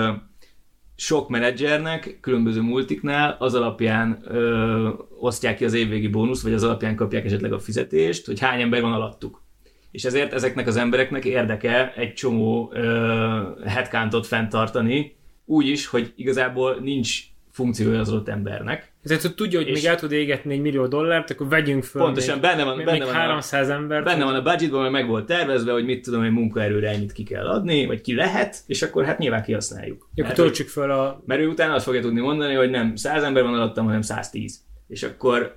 [0.95, 6.95] sok menedzsernek, különböző multiknál az alapján ö, osztják ki az évvégi bónusz, vagy az alapján
[6.95, 9.43] kapják esetleg a fizetést, hogy hány ember van alattuk.
[9.91, 16.75] És ezért ezeknek az embereknek érdeke egy csomó ö, headcountot fenntartani, úgy is, hogy igazából
[16.81, 17.23] nincs
[17.55, 18.91] funkciója az adott embernek.
[19.03, 22.33] Tehát, hogy tudja, hogy még el tud égetni egy millió dollárt, akkor vegyünk föl Pontosan,
[22.33, 24.03] még, benne van, még, benne még van 300 ember.
[24.03, 27.23] Benne van a budgetban, mert meg volt tervezve, hogy mit tudom, hogy munkaerőre ennyit ki
[27.23, 30.09] kell adni, vagy ki lehet, és akkor hát nyilván kihasználjuk.
[30.15, 31.23] Ja, akkor töltsük föl a...
[31.25, 34.59] Mert ő utána azt fogja tudni mondani, hogy nem 100 ember van alattam, hanem 110.
[34.87, 35.55] És akkor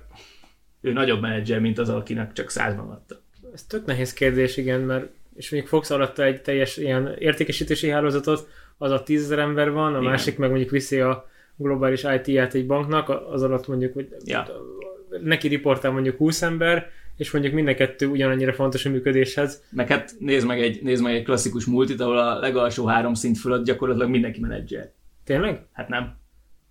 [0.81, 3.21] ő nagyobb menedzser, mint az, akinek csak 100 van alatta.
[3.53, 8.47] Ez tök nehéz kérdés, igen, mert és még fogsz alatta egy teljes ilyen értékesítési hálózatot,
[8.77, 10.09] az a 10 ember van, a igen.
[10.09, 11.29] másik meg mondjuk viszi a
[11.63, 14.47] globális IT-ját egy banknak, az alatt mondjuk, hogy ja.
[15.21, 19.63] neki riportál mondjuk 20 ember, és mondjuk minden kettő ugyanannyira fontos a működéshez.
[19.71, 23.37] Meg hát nézd meg egy, nézd meg egy klasszikus multit, ahol a legalsó három szint
[23.37, 24.91] fölött gyakorlatilag mindenki menedzser.
[25.23, 25.65] Tényleg?
[25.71, 26.18] Hát nem.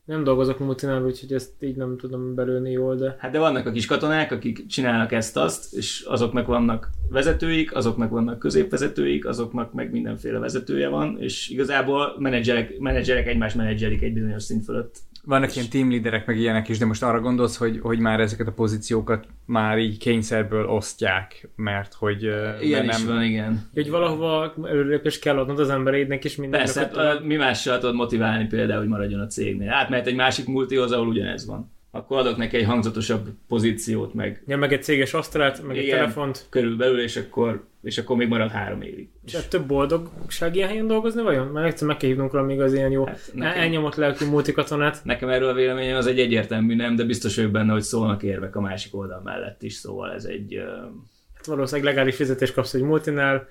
[0.09, 3.17] Nem dolgozok multinál, úgyhogy ezt így nem tudom belőni jól, de...
[3.19, 8.39] Hát de vannak a kis katonák, akik csinálnak ezt-azt, és azoknak vannak vezetőik, azoknak vannak
[8.39, 14.65] középvezetőik, azoknak meg mindenféle vezetője van, és igazából menedzserek, menedzserek egymás menedzserik egy bizonyos szint
[14.65, 14.97] fölött.
[15.29, 18.47] Vannak ilyen team leaderek, meg ilyenek is, de most arra gondolsz, hogy, hogy már ezeket
[18.47, 22.23] a pozíciókat már így kényszerből osztják, mert hogy
[22.61, 22.89] Ilyen nem...
[22.89, 23.69] is van, igen.
[23.75, 26.61] Hogy valahova előrépés kell adnod az embereidnek is minden.
[26.61, 29.71] Persze, hát, mi mással tudod motiválni például, hogy maradjon a cégnél.
[29.71, 34.43] Átmehet egy másik multihoz, ahol ugyanez van akkor adok neki egy hangzatosabb pozíciót, meg...
[34.47, 36.47] Ja, meg egy céges asztalát, meg igen, egy telefont.
[36.49, 39.09] körülbelül, és akkor, és akkor még marad három évig.
[39.25, 41.47] És hát több boldogság ilyen helyen dolgozni, vajon?
[41.47, 45.01] Mert egyszer meg kell hívnunk még az ilyen jó hát nekem, elnyomott lelkű multikatonát.
[45.05, 48.57] Nekem erről a véleményem az egy egyértelmű nem, de biztos vagyok benne, hogy szólnak érvek
[48.57, 50.57] a másik oldal mellett is, szóval ez egy...
[50.57, 50.63] Uh...
[51.35, 53.47] Hát valószínűleg legális fizetést kapsz egy multinál,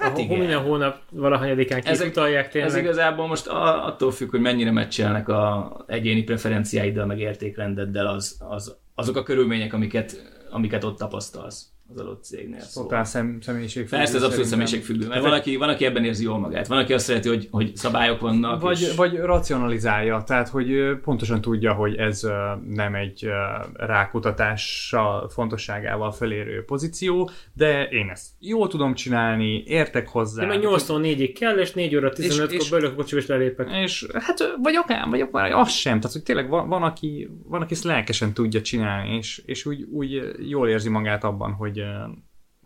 [0.00, 0.38] Hát igen.
[0.38, 2.70] Minden hónap valahanyadikán kifutalják tényleg.
[2.70, 8.76] Ez igazából most attól függ, hogy mennyire meccselnek a egyéni preferenciáiddal, meg értékrendeddel az, az,
[8.94, 11.69] azok a körülmények, amiket, amiket ott tapasztalsz.
[11.94, 12.62] Az adott cégnél.
[12.74, 13.96] Totál szem, személyiség függő.
[13.96, 16.78] Persze, ez abszolút személyiség függő, mert van aki, van, aki ebben érzi jól magát, van,
[16.78, 18.60] aki azt szereti, hogy, hogy szabályok vannak.
[18.60, 18.94] Vagy, és...
[18.94, 22.26] vagy racionalizálja, tehát hogy pontosan tudja, hogy ez
[22.68, 23.28] nem egy
[23.74, 30.40] rákutatással fontosságával felérő pozíció, de én ezt jól tudom csinálni, értek hozzá.
[30.40, 33.70] De meg 8 4 kell, és 4 óra 15-kor bölök kocsiba és lelépek.
[33.70, 37.62] És hát, vagy akár, vagy akár az sem, tehát hogy tényleg van, van, aki, van
[37.62, 41.79] aki ezt lelkesen tudja csinálni, és, és úgy, úgy jól érzi magát abban, hogy,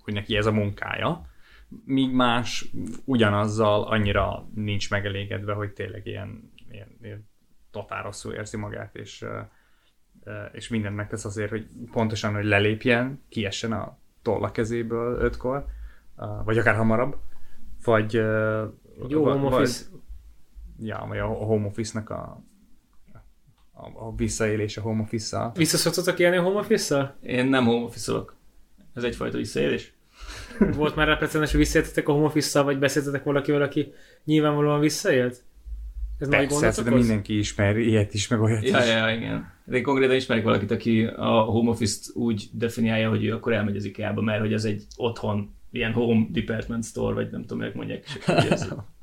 [0.02, 1.26] hogy neki ez a munkája,
[1.84, 2.70] míg más
[3.04, 7.28] ugyanazzal annyira nincs megelégedve, hogy tényleg ilyen, ilyen, ilyen
[7.70, 9.24] totál rosszul érzi magát, és,
[10.52, 15.66] és mindent megtesz azért, hogy pontosan, hogy lelépjen, kiessen a tolla kezéből ötkor,
[16.44, 17.16] vagy akár hamarabb,
[17.84, 18.12] vagy
[19.08, 19.84] jó home office.
[19.90, 22.42] Vagy, ja, vagy a home office-nak a,
[23.72, 25.52] a, a visszaélés a home office-szal.
[25.54, 27.16] Visszaszoktatok élni a home office-szal?
[27.22, 28.12] Én nem home office
[28.94, 29.92] Ez egyfajta visszaélés.
[30.76, 33.92] Volt már precedens, hogy visszaéltetek a home office vagy beszéltetek valakivel, aki
[34.24, 35.42] nyilvánvalóan visszaélt?
[36.18, 38.86] Ez Persze, de mindenki ismer ilyet is, meg olyat ja, is.
[38.86, 39.52] Ja, igen.
[39.64, 43.76] De én konkrétan ismerek valakit, aki a home office-t úgy definiálja, hogy ő akkor elmegy
[43.76, 47.74] az IKEA-ba, mert hogy az egy otthon, ilyen home department store, vagy nem tudom, minek
[47.74, 48.04] mondják.
[48.50, 48.60] És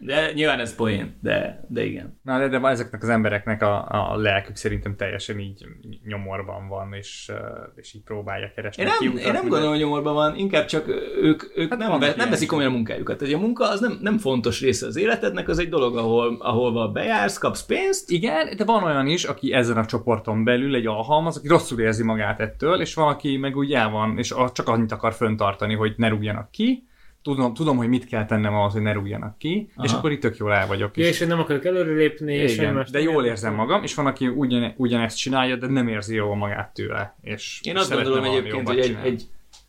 [0.00, 2.20] De nyilván ez poén, de, de igen.
[2.22, 5.66] Na, de, de ezeknek az embereknek a, a lelkük szerintem teljesen így
[6.04, 7.32] nyomorban van, és,
[7.74, 8.82] és így próbálja keresni.
[8.82, 10.88] Én nem, kiutat, én nem gondolom, hogy nyomorban van, inkább csak
[11.20, 13.18] ők, ők hát nem, ve, nem veszik komolyan a munkájukat.
[13.18, 16.92] Tehát a munka az nem, nem fontos része az életednek, az egy dolog, ahol, ahol
[16.92, 18.10] bejársz, kapsz pénzt.
[18.10, 22.02] Igen, de van olyan is, aki ezen a csoporton belül egy alhalmaz, aki rosszul érzi
[22.02, 26.08] magát ettől, és valaki meg úgy el van, és csak annyit akar föntartani, hogy ne
[26.08, 26.85] rúgjanak ki,
[27.34, 29.84] tudom, tudom, hogy mit kell tennem ahhoz, hogy ne rúgjanak ki, Aha.
[29.84, 30.96] és akkor itt tök jól el vagyok.
[30.96, 34.26] Ja, és hogy nem akarok előrelépni, és Igen, de jól érzem magam, és van, aki
[34.26, 37.16] ugyan, ugyanezt csinálja, de nem érzi jól magát tőle.
[37.20, 39.24] És Én azt gondolom egyébként, hogy egy, egy,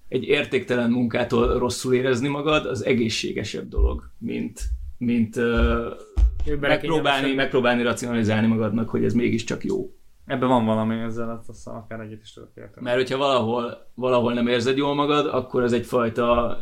[0.07, 4.61] egy értéktelen munkától rosszul érezni magad, az egészségesebb dolog, mint,
[4.97, 9.91] mint uh, megpróbálni, megpróbálni racionalizálni magadnak, hogy ez mégiscsak jó.
[10.25, 12.85] Ebben van valami ezzel, azt akár egyet is tudok érteni.
[12.85, 16.57] Mert hogyha valahol, valahol nem érzed jól magad, akkor ez egyfajta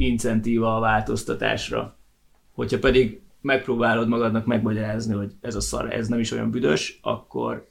[0.00, 1.96] incentíva a változtatásra.
[2.52, 7.68] Hogyha pedig megpróbálod magadnak megmagyarázni, hogy ez a szar, ez nem is olyan büdös, akkor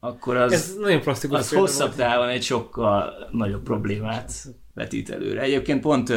[0.00, 4.32] akkor az, ez nagyon plastikus az hosszabb távon egy sokkal nagyobb problémát
[4.74, 5.40] vetít előre.
[5.40, 6.12] Egyébként pont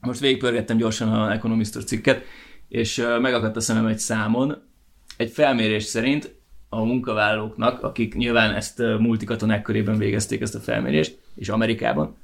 [0.00, 2.24] most végigpörgettem gyorsan a Economistor cikket,
[2.68, 4.62] és megakadt a szemem egy számon.
[5.16, 6.34] Egy felmérés szerint
[6.68, 12.16] a munkavállalóknak, akik nyilván ezt multikatonák körében végezték ezt a felmérést, és Amerikában,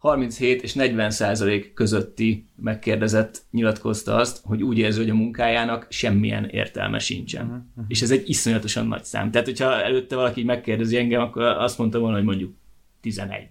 [0.00, 6.44] 37 és 40 százalék közötti megkérdezett nyilatkozta azt, hogy úgy érzi, hogy a munkájának semmilyen
[6.44, 7.44] értelme sincsen.
[7.44, 7.84] Uh-huh.
[7.88, 9.30] És ez egy iszonyatosan nagy szám.
[9.30, 12.54] Tehát, hogyha előtte valaki megkérdezi engem, akkor azt mondtam volna, hogy mondjuk
[13.00, 13.48] 11,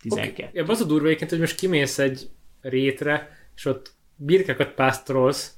[0.00, 0.32] 12.
[0.32, 0.48] Okay.
[0.52, 2.28] Ja, az a durva egyébként, hogy most kimész egy
[2.60, 5.56] rétre, és ott birkákat pásztorolsz,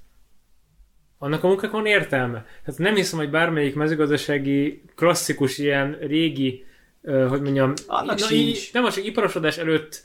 [1.18, 2.46] annak a munkának van értelme.
[2.64, 6.64] Tehát nem hiszem, hogy bármelyik mezőgazdasági klasszikus ilyen régi,
[7.04, 8.72] hogy mondjam, annak na, sincs.
[8.72, 10.02] nem az, hogy iparosodás előtt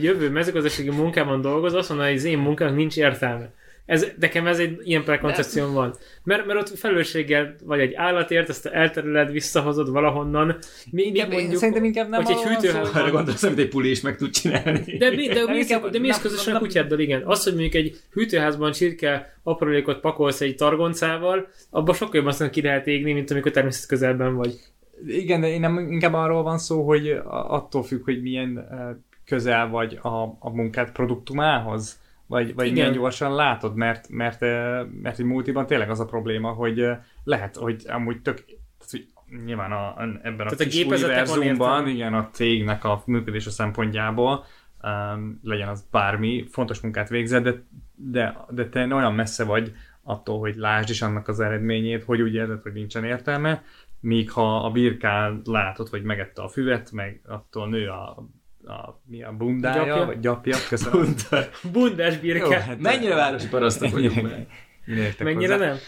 [0.00, 3.50] jövő mezőgazdasági munkában dolgozol, azt mondod, hogy az én munkának nincs értelme.
[3.86, 5.94] Ez, nekem ez egy ilyen prekoncepcióm van.
[6.24, 10.56] Mert, mert ott felelősséggel vagy egy állatért, ezt elterüled, visszahozod valahonnan.
[10.90, 12.94] Mindig mondjuk, Szerintem inkább nem hogy egy hűtőház...
[12.94, 14.96] Arra gondolsz, amit egy puli is meg tud csinálni.
[14.96, 17.22] De, de, de, mész, de mész közösen a kutyáddal, igen.
[17.24, 22.62] Az, hogy mondjuk egy hűtőházban csirke aprólékot pakolsz egy targoncával, abban sokkal jobban aztán ki
[22.62, 24.58] lehet égni, mint amikor természet közelben vagy.
[25.06, 28.68] Igen, de én nem inkább arról van szó, hogy attól függ, hogy milyen
[29.24, 32.00] közel vagy a, a munkát produktumához?
[32.26, 33.74] Vagy, vagy milyen gyorsan látod?
[33.76, 34.40] Mert, mert,
[35.02, 36.86] mert egy multiban tényleg az a probléma, hogy
[37.24, 39.06] lehet, hogy amúgy tök, tehát, hogy
[39.44, 44.44] nyilván a, ebben tehát a, univerzumban, igen, a cégnek a működése szempontjából
[44.82, 47.62] um, legyen az bármi, fontos munkát végzed, de,
[47.94, 52.34] de, de te olyan messze vagy attól, hogy lásd is annak az eredményét, hogy úgy
[52.34, 53.62] érzed, hogy nincsen értelme,
[54.00, 58.28] míg ha a birkán látod, hogy megette a füvet, meg attól nő a
[58.64, 60.04] a, mi a bundája, gyapja?
[60.04, 61.00] vagy gyapja, köszönöm.
[61.00, 61.46] Bunda.
[61.72, 62.44] Bundás birke.
[62.44, 64.46] Jó, hát, Mennyire városi parasztok vagyunk
[65.18, 65.66] Mennyire hozzá.
[65.66, 65.78] nem?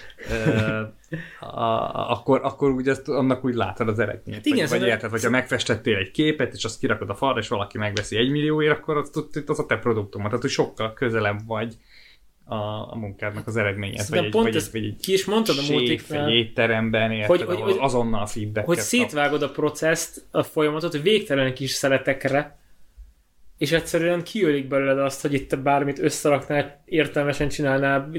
[1.41, 4.37] E, a, akkor, akkor úgy azt, annak úgy látod az eredményt.
[4.37, 7.49] Hát igen, vagy, vagy érted, hogyha megfestettél egy képet, és azt kirakod a falra, és
[7.49, 9.11] valaki megveszi egy millióért, akkor az,
[9.47, 11.77] az a te produktumot, tehát hogy sokkal közelebb vagy
[12.51, 14.09] a, a munkádnak az eredményet.
[14.09, 17.43] Vagy egy, pont vagy, ezt vagy egy ki is mondtad a múltiknál, egy étteremben, érted,
[17.43, 22.59] hogy, hogy, azonnal feedback Hogy szétvágod a processzt, a folyamatot végtelen kis szeletekre,
[23.59, 28.11] és egyszerűen kiölik belőled azt, hogy itt te bármit összeraknál, értelmesen csinálnál,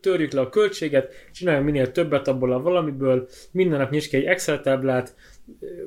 [0.00, 4.24] törjük le a költséget, csináljunk minél többet abból a valamiből, minden nap nyisd ki egy
[4.24, 5.14] Excel táblát,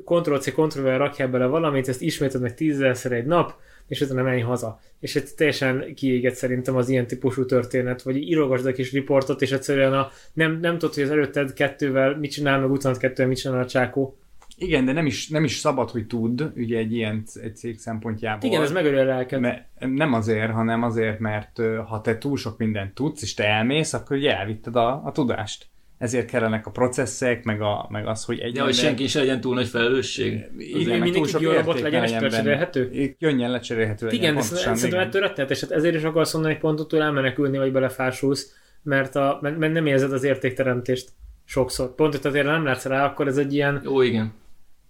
[0.04, 3.54] Ctrl-C, Ctrl-V rakjál bele valamit, ezt ismétled meg tízezerszer egy nap,
[3.88, 4.80] és utána menj haza.
[5.00, 9.52] És ez teljesen kiégett szerintem az ilyen típusú történet, vagy írogasd a kis riportot, és
[9.52, 13.38] egyszerűen a, nem, nem tudod, hogy az előtted kettővel mit csinál, meg utána kettővel mit
[13.38, 14.18] csinál a csákó.
[14.60, 18.48] Igen, de nem is, nem is szabad, hogy tud, ugye egy ilyen egy cég szempontjából.
[18.50, 19.40] Igen, ez megölő a lelket.
[19.40, 23.92] Me, nem azért, hanem azért, mert ha te túl sok mindent tudsz, és te elmész,
[23.92, 25.66] akkor ugye elvitted a, a tudást.
[25.98, 29.40] Ezért kellenek a processzek, meg, a, meg az, hogy egy De hogy senki is legyen
[29.40, 30.44] túl nagy felelősség.
[30.58, 33.14] Igen, mindenki jó robot legyen, és lecserélhető?
[33.18, 34.20] Könnyen lecserélhető legyen.
[34.20, 35.62] Igen, szerintem ettől rettenetes.
[35.62, 40.24] ezért is akarsz mondani, hogy pontottól elmenekülni, vagy belefásulsz, mert, a, mert nem érzed az
[40.24, 41.08] értékteremtést
[41.44, 41.94] sokszor.
[41.94, 43.80] Pont azért nem látsz rá, akkor ez egy ilyen...
[43.84, 44.32] Jó, igen.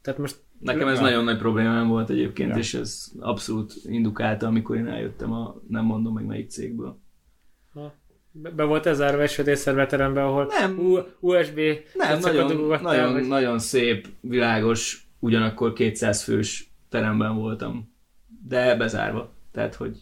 [0.03, 2.57] Tehát most Nekem ez nagyon nagy problémám volt egyébként, ja.
[2.57, 6.99] és ez abszolút indukálta, amikor én eljöttem a nem mondom meg melyik cégből.
[7.73, 7.95] Ha.
[8.43, 10.79] Be, volt ez zárva egy sötét szerveteremben, ahol nem,
[11.21, 11.61] USB
[11.95, 13.27] nem, nagyon, nagyon, vagy...
[13.27, 17.95] nagyon szép, világos, ugyanakkor 200 fős teremben voltam,
[18.49, 19.33] de bezárva.
[19.53, 19.97] Tehát, hogy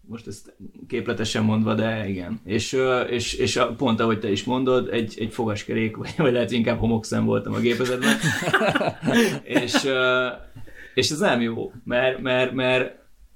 [0.00, 0.56] most ezt
[0.88, 2.40] képletesen mondva, de igen.
[2.44, 2.76] És,
[3.08, 7.24] és, és pont ahogy te is mondod, egy, egy fogaskerék, vagy, vagy lehet inkább homokszem
[7.24, 8.16] voltam a gépezetben.
[9.62, 9.88] és,
[10.94, 12.94] és ez nem jó, mert, mert, mert,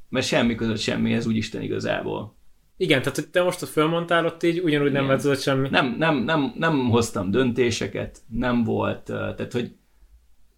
[0.09, 2.39] mert semmi között semmihez úgy Isten igazából.
[2.81, 5.69] Igen, tehát te most ott fölmondtál ott így, ugyanúgy nem változott semmi.
[5.69, 9.73] Nem, nem, nem, nem hoztam döntéseket, nem volt, tehát hogy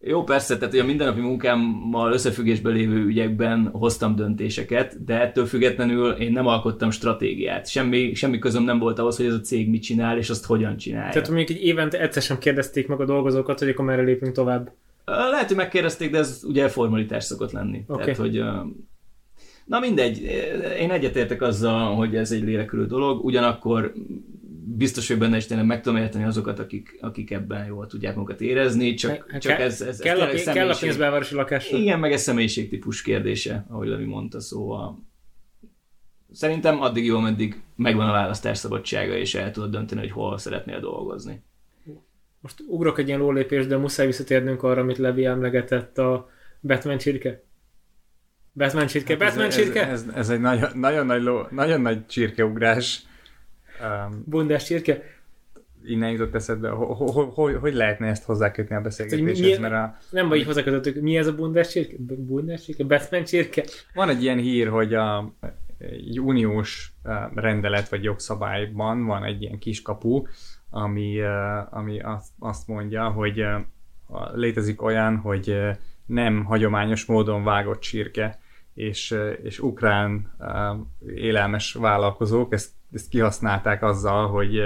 [0.01, 6.33] jó, persze, tehát a mindennapi munkámmal összefüggésben lévő ügyekben hoztam döntéseket, de ettől függetlenül én
[6.33, 7.69] nem alkottam stratégiát.
[7.69, 10.77] Semmi, semmi közöm nem volt ahhoz, hogy ez a cég mit csinál, és azt hogyan
[10.77, 11.13] csinálja.
[11.13, 14.73] Tehát mondjuk egy évente egyszer sem kérdezték meg a dolgozókat, hogy akkor merre lépünk tovább.
[15.05, 17.85] Lehet, hogy megkérdezték, de ez ugye formalitás szokott lenni.
[17.87, 18.05] Okay.
[18.05, 18.43] Tehát, hogy
[19.65, 20.23] Na mindegy,
[20.79, 23.93] én egyetértek azzal, hogy ez egy lélekülő dolog, ugyanakkor
[24.65, 28.41] biztos, hogy benne is tényleg meg tudom érteni azokat, akik, akik ebben jól tudják magukat
[28.41, 31.79] érezni, csak, Ke- csak ez, ez, kell, ez a, kell a pénzbelvárosi lakásra.
[31.79, 34.99] Igen, meg ez személyiségtípus kérdése, ahogy Levi mondta, szóval
[36.33, 40.81] szerintem addig jó, ameddig megvan a választás szabadsága, és el tudod dönteni, hogy hol szeretnél
[40.81, 41.43] dolgozni.
[42.41, 47.43] Most ugrok egy ilyen lólépést, de muszáj visszatérnünk arra, amit Levi emlegetett a Batman csirke.
[48.53, 49.89] Batman csirke, hát Batman ez, csirke?
[49.89, 53.03] Ez, ez, ez egy nagyon, nagyon, nagy, ló, nagyon nagy csirkeugrás.
[53.81, 55.03] Um, Bundás csirke?
[55.85, 59.59] Innen jutott eszedbe, hogy, hogy, hogy lehetne ezt hozzákötni a beszélgetéshez?
[59.59, 59.97] Mert a...
[60.11, 61.95] Nem vagy hozzákötöttük, mi ez a bundás csirke?
[61.99, 62.85] Bundás csirke?
[62.85, 63.65] Batman csirke?
[63.95, 65.35] Van egy ilyen hír, hogy a
[65.79, 66.93] egy uniós
[67.35, 70.23] rendelet vagy jogszabályban van egy ilyen kiskapu,
[70.71, 71.21] ami,
[71.71, 73.45] ami azt, azt mondja, hogy
[74.35, 75.57] létezik olyan, hogy
[76.07, 78.41] nem hagyományos módon vágott csirke,
[78.75, 80.37] és, és ukrán
[81.15, 84.63] élelmes vállalkozók ezt, ezt kihasználták azzal, hogy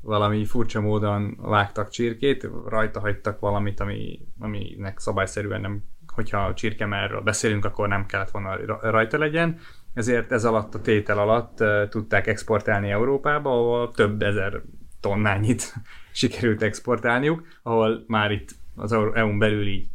[0.00, 7.20] valami furcsa módon vágtak csirkét, rajta hagytak valamit, ami, aminek szabályszerűen nem, hogyha a csirkemerről
[7.20, 9.58] beszélünk, akkor nem kellett volna rajta legyen,
[9.94, 14.62] ezért ez alatt a tétel alatt tudták exportálni Európába, ahol több ezer
[15.00, 15.74] tonnányit
[16.12, 19.88] sikerült exportálniuk, ahol már itt az EU-n belül így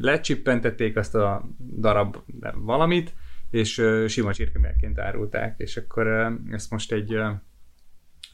[0.00, 2.16] lecsippentették azt a darab
[2.54, 3.14] valamit,
[3.50, 7.16] és sima csirkemérként árulták, és akkor ezt most egy,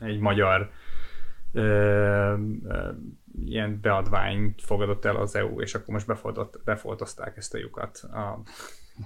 [0.01, 0.71] egy magyar
[3.45, 8.43] ilyen beadványt fogadott el az EU, és akkor most befolt, befoltozták ezt a lyukat a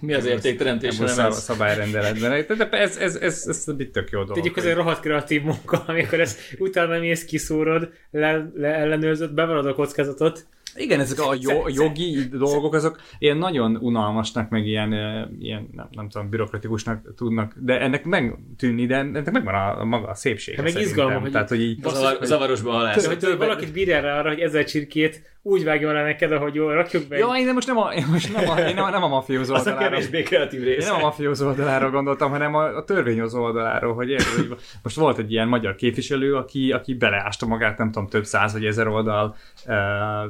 [0.00, 0.98] mi az értékteremtés?
[0.98, 1.42] Nem ez?
[1.42, 2.46] szabályrendeletben.
[2.46, 4.36] Tehát ez, ez, ez, ez egy tök jó dolog.
[4.36, 9.66] Tegyük, ez egy rohadt kreatív munka, amikor ezt utána mész, kiszúrod, le, le ellenőrzöd, bevarod
[9.66, 14.92] a kockázatot, igen, ezek a jo- jogi dolgok, azok ilyen nagyon unalmasnak, meg ilyen,
[15.38, 20.08] ilyen nem, nem tudom, bürokratikusnak tudnak, de ennek megtűnni, de ennek megvan a, a maga
[20.08, 20.62] a szépsége.
[20.62, 23.06] Hát meg izgalom, hogy, Tehát, hogy így zavar, zavarosba halás.
[23.06, 26.74] Hogy, hogy valakit bírja rá arra, hogy ezer csirkét úgy vágja le neked, ahogy jól
[26.74, 27.18] rakjuk be.
[27.18, 29.78] Jó, én most nem a, én most nem a, én nem, nem a mafiózó oldalára.
[29.78, 30.84] Az a kevésbé kreatív rész.
[30.84, 34.96] Én nem a mafiózó oldalára gondoltam, hanem a, a törvényhozó oldaláról, hogy, érde, hogy most
[34.96, 38.86] volt egy ilyen magyar képviselő, aki, aki beleásta magát, nem tudom, több száz vagy ezer
[38.86, 39.74] oldal uh,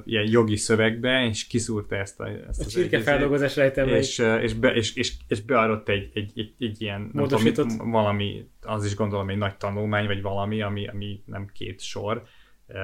[0.05, 4.75] ilyen jogi szövegbe, és kiszúrta ezt a, ezt a csirke feldolgozás rejtem és, és, be,
[4.75, 9.29] és, és, és beadott egy, egy, egy, egy ilyen, nem tudom, valami, az is gondolom
[9.29, 12.23] egy nagy tanulmány, vagy valami, ami, ami nem két sor,
[12.69, 12.77] uh,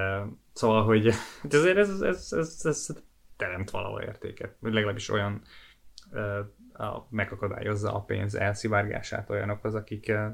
[0.58, 1.06] Szóval, hogy
[1.50, 2.88] ez, ez, ez, ez, ez
[3.36, 5.42] teremt valahol értéket, legalábbis olyan
[6.12, 10.26] uh, a, megakadályozza a pénz elszivárgását olyanokhoz, akik, uh,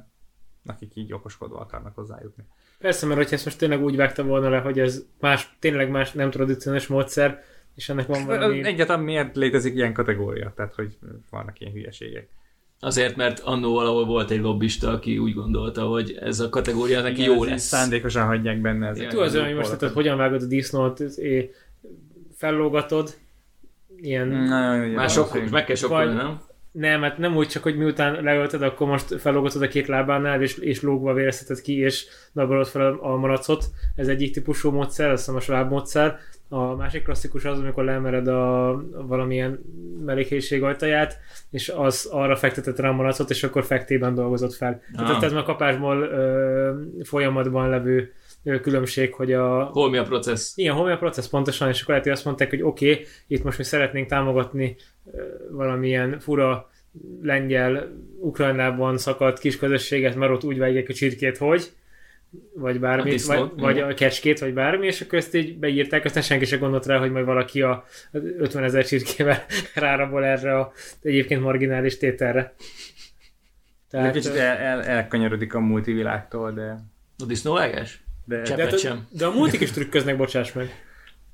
[0.66, 2.44] akik így okoskodva akarnak hozzájutni.
[2.78, 6.12] Persze, mert hogyha ezt most tényleg úgy vágtam volna le, hogy ez más, tényleg más
[6.12, 7.42] nem tradicionális módszer,
[7.74, 8.64] és ennek van valami...
[8.64, 10.52] Egyáltalán miért létezik ilyen kategória?
[10.56, 10.98] Tehát, hogy
[11.30, 12.28] vannak ilyen hülyeségek.
[12.80, 17.20] Azért, mert annó valahol volt egy lobbista, aki úgy gondolta, hogy ez a kategória neki
[17.22, 17.62] Igen, jó lesz.
[17.62, 19.10] Szándékosan hagyják benne ezeket.
[19.10, 21.02] Tudod, az olyan, hogy most tehát, hogyan vágod a disznót,
[22.36, 23.14] fellógatod,
[23.96, 24.28] ilyen...
[24.28, 26.40] Na, már sok, meg kell sokkolni, nem?
[26.72, 30.56] Nem, hát nem úgy csak, hogy miután leölted, akkor most fellógatod a két lábánál, és,
[30.56, 33.64] és lógva vérezteted ki, és dabolod fel a malacot.
[33.96, 36.18] Ez egyik típusú módszer, ez a lábmódszer.
[36.54, 39.58] A másik klasszikus az, amikor lemered a, valamilyen
[40.04, 41.18] mellékhelyiség ajtaját,
[41.50, 44.82] és az arra fektetett rá a malacot, és akkor fektében dolgozott fel.
[44.92, 45.06] Ah.
[45.06, 48.12] Tehát ez már kapásból ö, folyamatban levő
[48.62, 49.64] különbség, hogy a...
[49.64, 50.56] Hol mi a processz?
[50.56, 53.04] Igen, hol mi a processz pontosan, és akkor lehet, hogy azt mondták, hogy oké, okay,
[53.26, 54.76] itt most mi szeretnénk támogatni
[55.50, 56.70] valamilyen fura
[57.22, 61.72] lengyel, Ukrajnában szakadt kis közösséget, mert ott úgy vágják a csirkét, hogy
[62.54, 66.44] vagy bármit, vagy, vagy a kecskét, vagy bármi, és akkor ezt így beírták, aztán senki
[66.44, 70.72] sem gondolt rá, hogy majd valaki a 50 ezer csirkével rárabol erre a
[71.02, 72.54] egyébként marginális tételre.
[73.90, 76.78] Tehát, de kicsit el, el, elkanyarodik a multivilágtól, de...
[77.18, 78.02] A disznóvágás?
[78.24, 79.06] De, de, hát sem.
[79.10, 80.66] de a multik is trükköznek, bocsáss meg.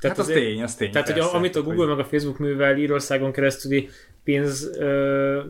[0.01, 0.91] Tehát hát az, az tény, az tény.
[0.91, 1.97] Tehát, persze, hogy amit a Google hogy...
[1.97, 3.89] meg a Facebook művel Írországon keresztüli
[4.25, 5.41] pénz ö,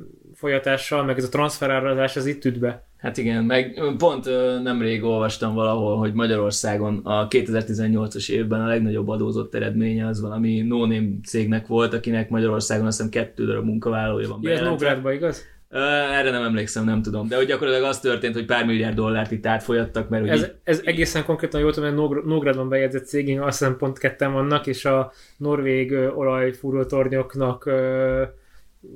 [0.41, 2.85] folyatással, meg ez a transferárazás, az itt üt be.
[2.99, 4.25] Hát igen, meg pont
[4.63, 10.87] nemrég olvastam valahol, hogy Magyarországon a 2018-as évben a legnagyobb adózott eredménye az valami no
[11.25, 14.39] cégnek volt, akinek Magyarországon azt hiszem kettő darab munkavállalója van.
[14.43, 15.45] Ilyen Nógrádban, igaz?
[15.71, 17.29] Erre nem emlékszem, nem tudom.
[17.29, 20.53] De hogy gyakorlatilag az történt, hogy pár milliárd dollárt itt átfolyattak, mert ez, így...
[20.65, 24.85] ez egészen konkrétan jól tudom, hogy Nógradban bejegyzett cégén azt hiszem pont ketten vannak, és
[24.85, 27.71] a norvég olajfúrótornyoknak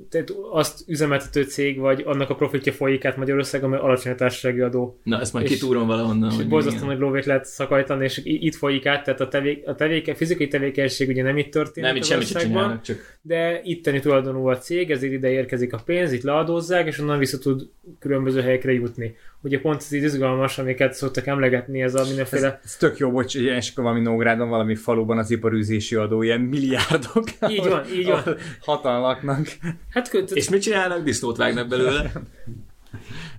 [0.09, 4.59] tehát azt üzemeltető cég, vagy annak a profitja folyik át Magyarországon, mert alacsony a társasági
[4.59, 4.99] adó.
[5.03, 6.31] Na, ezt majd kitúrom valahonnan.
[6.31, 10.11] És borzasztóan nagy lóvét lehet szakajtani, és itt folyik át, tehát a, tevék, a, tevéke,
[10.11, 11.89] a fizikai tevékenység ugye nem itt történik.
[11.89, 13.17] Nem, itt semmit sem csinálnak, csak...
[13.21, 17.37] De itteni tulajdonú a cég, ezért ide érkezik a pénz, itt leadózzák, és onnan vissza
[17.37, 17.69] tud
[17.99, 19.15] különböző helyekre jutni.
[19.45, 22.47] Ugye pont ez így izgalmas, amiket szoktak emlegetni, ez a mindenféle...
[22.47, 26.39] Ez, ez tök jó, bocs, és akkor valami Nógrádon, valami faluban az iparűzési adó ilyen
[26.39, 27.23] milliárdok.
[27.49, 28.23] Így van, így van.
[28.61, 29.47] Hatalmaknak.
[29.89, 30.31] Hát, köt...
[30.31, 31.03] És mit csinálnak?
[31.03, 32.11] Disznót vágnak belőle.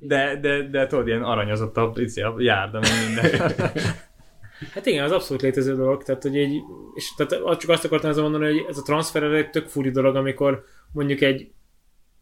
[0.01, 3.53] De, de, de tudod, ilyen aranyozott a, a járda, minden.
[4.75, 6.61] Hát igen, az abszolút létező dolog, tehát hogy egy,
[6.95, 10.17] és tehát csak azt akartam ezzel mondani, hogy ez a transfer egy tök furi dolog,
[10.17, 11.51] amikor mondjuk egy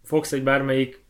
[0.03, 1.03] fogsz egy bármelyik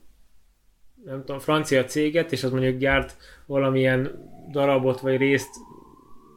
[1.04, 5.54] nem tudom, francia céget, és az mondjuk gyárt valamilyen darabot vagy részt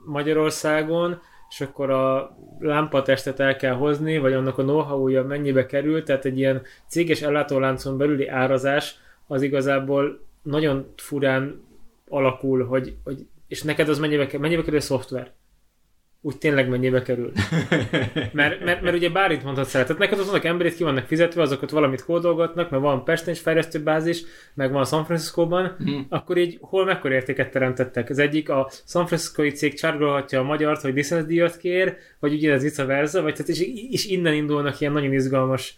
[0.05, 6.25] Magyarországon, és akkor a lámpatestet el kell hozni, vagy annak a know-how-ja mennyibe kerül, tehát
[6.25, 11.65] egy ilyen céges ellátóláncon belüli árazás az igazából nagyon furán
[12.09, 15.31] alakul, hogy, hogy és neked az mennyibe, mennyibe kerül a szoftver?
[16.27, 17.31] Úgy tényleg mennyibe kerül.
[18.31, 19.83] Mert, mert, mert ugye bármit mondhatsz el.
[19.83, 23.79] Tehát neked azok emberét ki vannak fizetve, azokat valamit kódolgatnak, mert van Pesten is fejlesztő
[23.83, 24.23] bázis,
[24.53, 26.05] meg van San Francisco-ban, hmm.
[26.09, 28.09] akkor így hol mekkora értéket teremtettek?
[28.09, 32.61] Az egyik a San Francisco-i cég csárgolhatja a magyart, hogy díjat kér, vagy ugye ez
[32.61, 35.77] vice versa, vagy tehát és, és innen indulnak ilyen nagyon izgalmas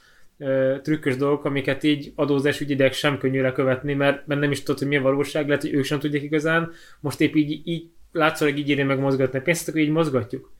[0.81, 4.87] trükkös dolgok, amiket így adózás ügyileg sem könnyű lekövetni, mert, mert nem is tudod, hogy
[4.87, 6.71] mi a valóság, lehet, hogy ők sem tudják igazán.
[6.99, 10.51] Most épp így, így látszólag így írni meg mozgatni pénzt, akkor így mozgatjuk.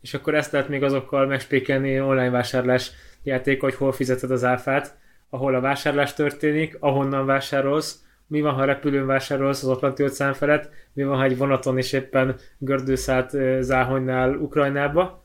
[0.00, 2.90] És akkor ezt lehet még azokkal megspékelni online vásárlás
[3.22, 4.96] játék, hogy hol fizeted az áfát,
[5.30, 10.70] ahol a vásárlás történik, ahonnan vásárolsz, mi van, ha repülőn vásárolsz az Atlanti óceán felett,
[10.92, 13.30] mi van, ha egy vonaton is éppen gördőszállt
[13.60, 15.24] Záhonynál Ukrajnába,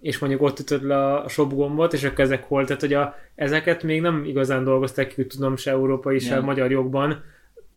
[0.00, 3.14] és mondjuk ott ütöd le a shop gombot, és akkor ezek hol, tehát hogy a,
[3.34, 6.44] ezeket még nem igazán dolgozták ki, tudom, se európai, se nem.
[6.44, 7.24] magyar jogban,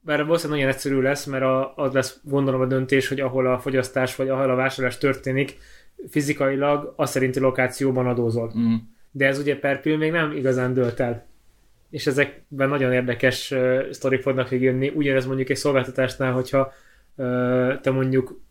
[0.05, 3.59] bár valószínűleg nagyon egyszerű lesz, mert a, az lesz gondolom a döntés, hogy ahol a
[3.59, 5.57] fogyasztás vagy ahol a vásárlás történik,
[6.09, 8.53] fizikailag a szerinti lokációban adózol.
[8.57, 8.75] Mm.
[9.11, 11.25] De ez ugye per pill még nem igazán dölt el.
[11.89, 14.91] És ezekben nagyon érdekes uh, sztorik fognak jönni.
[14.95, 16.73] Ugyanez mondjuk egy szolgáltatásnál, hogyha
[17.15, 18.41] uh, te mondjuk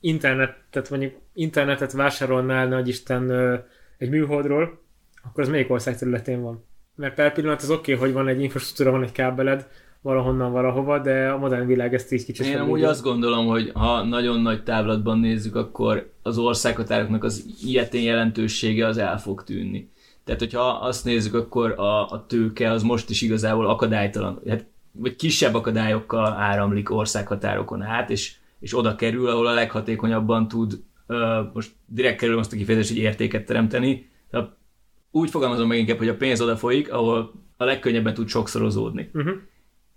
[0.00, 3.58] internet, tehát mondjuk internetet vásárolnál nagy Isten uh,
[3.98, 4.82] egy műholdról,
[5.24, 6.64] akkor az melyik ország területén van?
[6.94, 9.66] Mert per pillanat az oké, okay, hogy van egy infrastruktúra, van egy kábeled,
[10.06, 14.02] valahonnan valahova, de a modern világ ezt így kicsit Én amúgy azt gondolom, hogy ha
[14.02, 19.90] nagyon nagy távlatban nézzük, akkor az országhatároknak az ilyetén jelentősége az el fog tűnni.
[20.24, 25.16] Tehát, hogyha azt nézzük, akkor a, a tőke az most is igazából akadálytalan, hát, vagy
[25.16, 31.18] kisebb akadályokkal áramlik országhatárokon át, és, és oda kerül, ahol a leghatékonyabban tud, uh,
[31.52, 34.10] most direkt kerül azt a kifejezést, hogy értéket teremteni.
[34.30, 34.48] Tehát
[35.10, 39.10] úgy fogalmazom meg inkább, hogy a pénz oda folyik, ahol a legkönnyebben tud sokszorozódni.
[39.14, 39.34] Uh-huh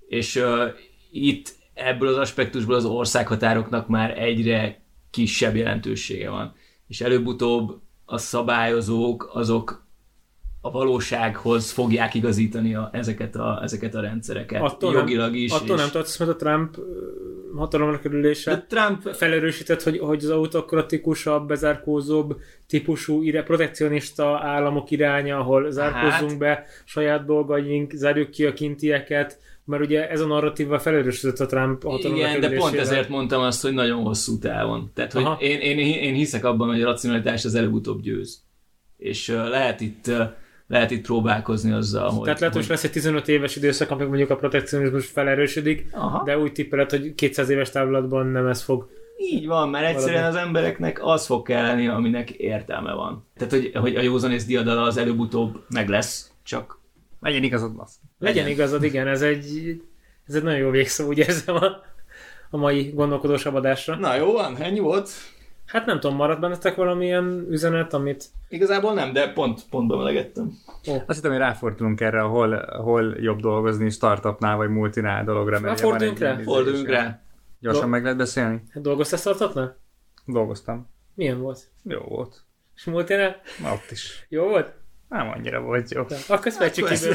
[0.10, 0.68] és uh,
[1.12, 6.54] itt ebből az aspektusból az országhatároknak már egyre kisebb jelentősége van.
[6.88, 9.88] És előbb-utóbb a szabályozók azok
[10.62, 14.62] a valósághoz fogják igazítani a, ezeket, a, ezeket a rendszereket.
[14.62, 15.52] Attól jogilag is.
[15.52, 15.82] Attól és...
[15.82, 16.78] nem tartasz, mert a Trump
[17.56, 25.38] hatalomra kerülése De Trump felerősített, hogy, hogy az autokratikusabb, bezárkózóbb típusú ire, protekcionista államok iránya,
[25.38, 26.40] ahol zárkózzunk hát.
[26.40, 29.40] be saját dolgaink, zárjuk ki a kintieket,
[29.70, 33.62] mert ugye ez a narratíva felerősített a Trump hatalomra Igen, de pont ezért mondtam azt,
[33.62, 34.92] hogy nagyon hosszú távon.
[34.94, 38.42] Tehát, hogy én, én, én, hiszek abban, hogy a racionalitás az előbb-utóbb győz.
[38.98, 40.22] És uh, lehet itt uh,
[40.68, 42.24] lehet itt próbálkozni azzal, hogy...
[42.24, 46.24] Tehát lehet, hogy lesz egy 15 éves időszak, amikor mondjuk a protekcionizmus felerősödik, Aha.
[46.24, 50.36] de úgy tippeled, hogy 200 éves távlatban nem ez fog így van, mert egyszerűen az
[50.36, 53.26] embereknek az fog kelleni, aminek értelme van.
[53.38, 56.79] Tehát, hogy, hogy a józanész diadala az előbb-utóbb meg lesz, csak
[57.20, 57.96] legyen igazad, basz.
[58.18, 59.82] Legyen, legyen igazad, igen, ez egy,
[60.28, 61.84] ez egy nagyon jó végszó, úgy érzem a,
[62.50, 63.96] a mai gondolkodós adásra.
[63.96, 65.10] Na jó van, ennyi volt.
[65.66, 68.26] Hát nem tudom, maradt bennetek valamilyen üzenet, amit...
[68.48, 70.58] Igazából nem, de pont, pont bemelegettem.
[70.86, 71.02] Oh.
[71.06, 75.60] Azt hittem, hogy ráfordulunk erre, hol, hol jobb dolgozni startupnál vagy multinál dologra.
[75.60, 76.38] Mert forduljunk rá.
[76.38, 77.22] Forduljunk rá.
[77.60, 78.62] Gyorsan Do- meg lehet beszélni?
[78.72, 79.78] Hát dolgoztál startupnál?
[80.26, 80.90] Dolgoztam.
[81.14, 81.70] Milyen volt?
[81.84, 82.44] Jó volt.
[82.76, 83.42] És multinál?
[83.62, 84.26] Na, ott is.
[84.30, 84.74] Jó volt?
[85.10, 86.02] Nem annyira volt jó.
[86.28, 86.96] Akkor ezt fejtsük ki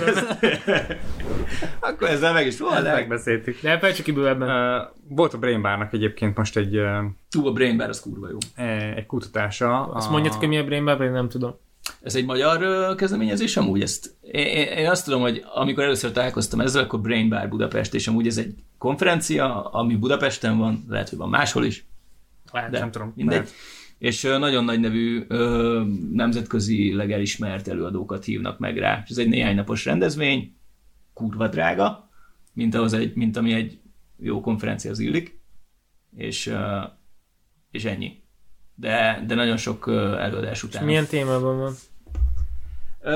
[1.88, 2.82] Akkor ezzel meg is volt.
[2.82, 3.60] Megbeszéltük.
[3.60, 4.48] De fejtsük ki bővebben.
[4.48, 6.76] Uh, volt a Brain Bar-nak egyébként most egy...
[6.76, 8.64] Uh, Tú, a Brain Bar az kurva jó.
[8.96, 9.86] Egy kutatása.
[9.86, 10.10] Azt a...
[10.10, 11.56] mondjátok, hogy mi a Brain Bar, én nem tudom.
[12.02, 13.82] Ez egy magyar uh, kezdeményezés amúgy?
[13.82, 18.08] Ezt, én, én azt tudom, hogy amikor először találkoztam ezzel, akkor Brain Bar Budapest, és
[18.08, 21.86] amúgy ez egy konferencia, ami Budapesten van, lehet, hogy van máshol is.
[22.52, 23.12] Lehet, de nem tudom.
[23.16, 23.36] Mindegy.
[23.36, 23.54] Lehet
[23.98, 25.26] és nagyon nagy nevű,
[26.12, 29.00] nemzetközileg elismert előadókat hívnak meg rá.
[29.04, 30.56] És ez egy néhány napos rendezvény,
[31.12, 32.10] kurva drága,
[32.52, 33.78] mint, ahhoz egy, mint ami egy
[34.18, 35.40] jó konferencia az illik,
[36.16, 36.54] és,
[37.70, 38.22] és ennyi.
[38.74, 39.88] De, de nagyon sok
[40.18, 40.80] előadás után.
[40.80, 41.74] És milyen témában van?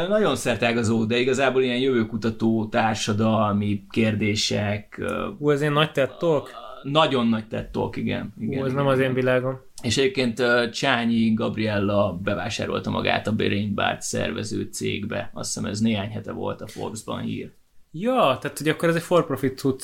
[0.08, 5.00] Nagyon szertágazó, de igazából ilyen jövőkutató, társadalmi kérdések.
[5.38, 6.50] Hú, ez ilyen nagy tettolk?
[6.82, 8.34] Nagyon nagy tettolk, igen.
[8.38, 8.98] igen Hú, ez igen, nem igen.
[8.98, 9.60] az én világom.
[9.82, 15.30] És egyébként Csányi Gabriella bevásárolta magát a Brain Bart szervező cégbe.
[15.34, 17.52] Azt hiszem ez néhány hete volt a Forbes-ban hír.
[17.92, 19.80] Ja, tehát hogy akkor ez egy for-profit tud.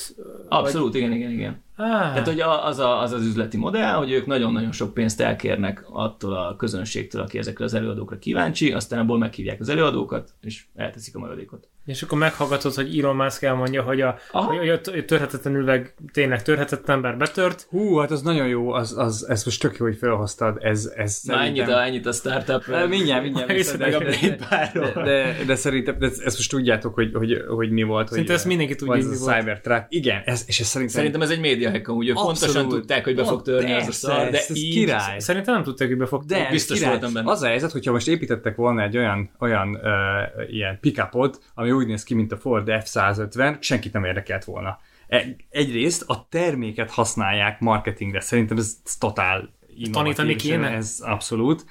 [0.48, 1.00] Abszolút, vagy...
[1.00, 1.63] igen, igen, igen.
[1.76, 1.86] Ah.
[1.86, 6.32] Tehát, hogy az, a, az az üzleti modell, hogy ők nagyon-nagyon sok pénzt elkérnek attól
[6.32, 11.18] a közönségtől, aki ezekre az előadókra kíváncsi, aztán abból meghívják az előadókat, és elteszik a
[11.18, 11.68] maradékot.
[11.86, 16.96] És akkor meghallgatod, hogy Elon Musk elmondja, hogy a, hogy a törhetetlen üveg tényleg törhetetlen
[16.96, 17.66] ember betört.
[17.70, 21.20] Hú, hát az nagyon jó, az, az, ez most tök jó, hogy felhoztad, ez, ez
[21.22, 21.64] Na szerintem...
[21.64, 22.66] ennyit a, ennyit a startup.
[22.66, 23.52] De, mindjárt, mindjárt.
[23.52, 24.36] Viszont, de, de,
[24.74, 28.08] de, de, de, szerintem, de ezt most tudjátok, hogy, hogy, hogy mi volt.
[28.08, 29.38] Szerintem ezt mindenki tudja, hogy mi volt.
[29.38, 29.86] Cybertruck.
[29.88, 30.96] Igen, ez, és ez szerintem...
[30.96, 34.30] Szerintem ez egy média hack, amúgy pontosan tudták, hogy be fog törni az a szar,
[34.30, 34.74] de így...
[34.74, 35.18] Király.
[35.18, 36.46] Szerintem nem tudták, hogy be fog törni.
[36.50, 36.92] Biztos király.
[36.92, 37.30] voltam benne.
[37.30, 41.86] Az a helyzet, hogyha most építettek volna egy olyan, olyan uh, ilyen pickupot, ami úgy
[41.86, 44.78] néz ki, mint a Ford F-150, senkit nem érdekelt volna.
[45.08, 49.52] E, egyrészt a terméket használják marketingre, szerintem ez, ez totál
[49.92, 50.70] Tanítani kéne?
[50.70, 51.64] Ez abszolút.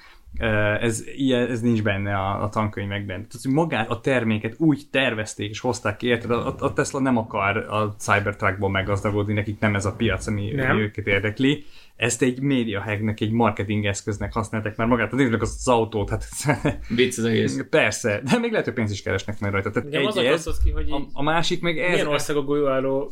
[0.80, 3.16] Ez, ilyen, ez nincs benne a, a tankönyvekben.
[3.16, 6.30] Tehát, hogy magát a terméket úgy tervezték és hozták ki, érted?
[6.30, 10.78] A, a Tesla nem akar a Cybertruckból meggazdagodni, nekik nem ez a piac, ami nem.
[10.78, 11.64] őket érdekli.
[11.96, 16.24] Ezt egy média hacknek, egy marketing eszköznek használták már magát, az, az autót, hát
[16.96, 17.64] Vicc az egész.
[17.70, 19.70] Persze, de még lehet, hogy pénzt is keresnek majd rajta.
[19.70, 21.90] Tehát egy az ez, ki, hogy a, a, másik meg ez...
[21.90, 23.10] Milyen országok golyóálló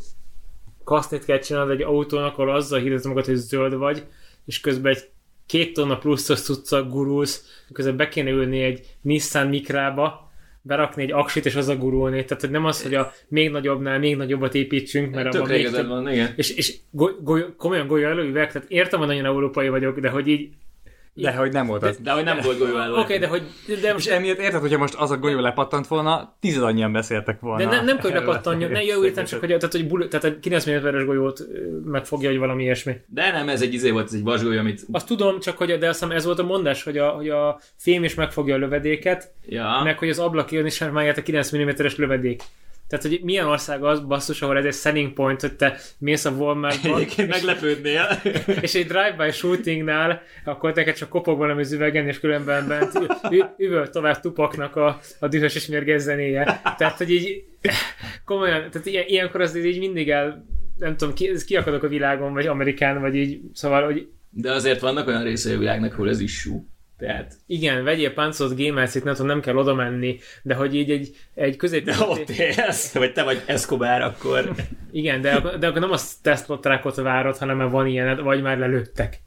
[0.85, 4.07] kasznét kell csinálni egy autónak, ahol azzal hirdetem magad, hogy zöld vagy,
[4.45, 5.11] és közben egy
[5.47, 10.33] két tonna pluszos cucca gurulsz, közben be kéne ülni egy Nissan Mikrába,
[10.63, 12.25] berakni egy aksit és az a gurulni.
[12.25, 15.89] Tehát hogy nem az, hogy a még nagyobbnál még nagyobbat építsünk, mert abban még több...
[15.89, 16.33] van, igen.
[16.37, 20.29] És, és goly, goly, komolyan golya előüveg, tehát értem, hogy nagyon európai vagyok, de hogy
[20.29, 20.49] így
[21.15, 21.97] de hogy nem volt az.
[21.97, 22.93] De, de hogy nem volt golyó elő.
[22.93, 23.43] Oké, okay, de hogy...
[23.81, 24.07] De most...
[24.07, 27.65] És emiatt érted, hogyha most az a golyó lepattant volna, tized annyian beszéltek volna.
[27.65, 30.37] De ne, nem kell, hogy lepattanja, ne jó értem csak, hogy tehát, hogy bul, tehát
[30.37, 31.47] a 90 es golyót
[31.85, 32.97] megfogja, hogy valami ilyesmi.
[33.07, 34.83] De nem, ez egy izé volt, ez egy vasgolyó, amit...
[34.93, 37.61] Azt tudom, csak hogy de azt hiszem ez volt a mondás, hogy a, hogy a
[37.77, 39.81] fém is megfogja a lövedéket, ja.
[39.85, 42.43] meg hogy az ablak jön is már a 9 mm-es lövedék.
[42.93, 46.31] Tehát, hogy milyen ország az, basszus, ahol ez egy selling point, hogy te mész a
[46.31, 46.95] Walmartba.
[46.97, 48.21] Egyébként meglepődnél.
[48.61, 52.93] És egy drive-by shootingnál, akkor neked csak kopog valami üvegen, és különben bent
[53.57, 56.61] üvöl tovább tupaknak a, a dühös és mérges zenéje.
[56.77, 57.45] Tehát, hogy így
[58.25, 60.47] komolyan, tehát ilyen, ilyenkor az így mindig el,
[60.79, 65.07] nem tudom, ki, kiakadok a világon, vagy Amerikán, vagy így, szóval, hogy de azért vannak
[65.07, 66.67] olyan részei a világnak, ahol ez is sú.
[67.07, 67.35] Tehát...
[67.47, 71.85] Igen, vegyél páncolt gamersit, nem, nem kell oda menni, de hogy így egy, egy közép...
[71.85, 74.53] De ott élsz, vagy te vagy Escobar, akkor...
[74.91, 79.23] Igen, de, de akkor nem a Tesla trackot várod, hanem van ilyen, vagy már lelőttek.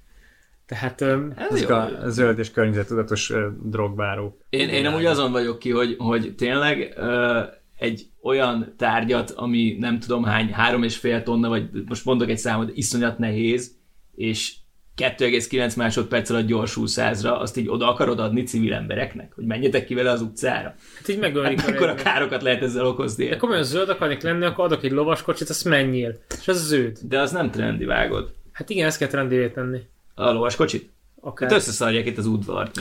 [0.65, 1.01] Tehát...
[1.01, 1.19] Ez
[1.49, 1.75] Ezek jó.
[1.75, 4.37] a zöld és környezettudatos drogbáró.
[4.49, 7.43] Én, én amúgy azon vagyok ki, hogy, hogy tényleg uh,
[7.77, 12.37] egy olyan tárgyat, ami nem tudom hány, három és fél tonna, vagy most mondok egy
[12.37, 13.75] számot, iszonyat nehéz,
[14.15, 14.53] és
[14.97, 19.93] 2,9 másodperc alatt gyorsul százra, azt így oda akarod adni civil embereknek, hogy menjetek ki
[19.93, 20.75] vele az utcára.
[20.97, 21.59] Hát így megölik.
[21.61, 23.27] Hát akkor a károkat lehet ezzel okozni.
[23.27, 26.19] De komolyan zöld akarnék lenni, akkor adok egy lovaskocsit, azt menjél.
[26.39, 26.97] És az zöld.
[27.01, 28.33] De az nem trendi, vágod.
[28.51, 29.79] Hát igen, ezt kell trendivé tenni.
[30.13, 30.93] A lovaskocsit?
[31.21, 31.49] Akár.
[31.49, 32.77] Hát összeszarják itt az udvart.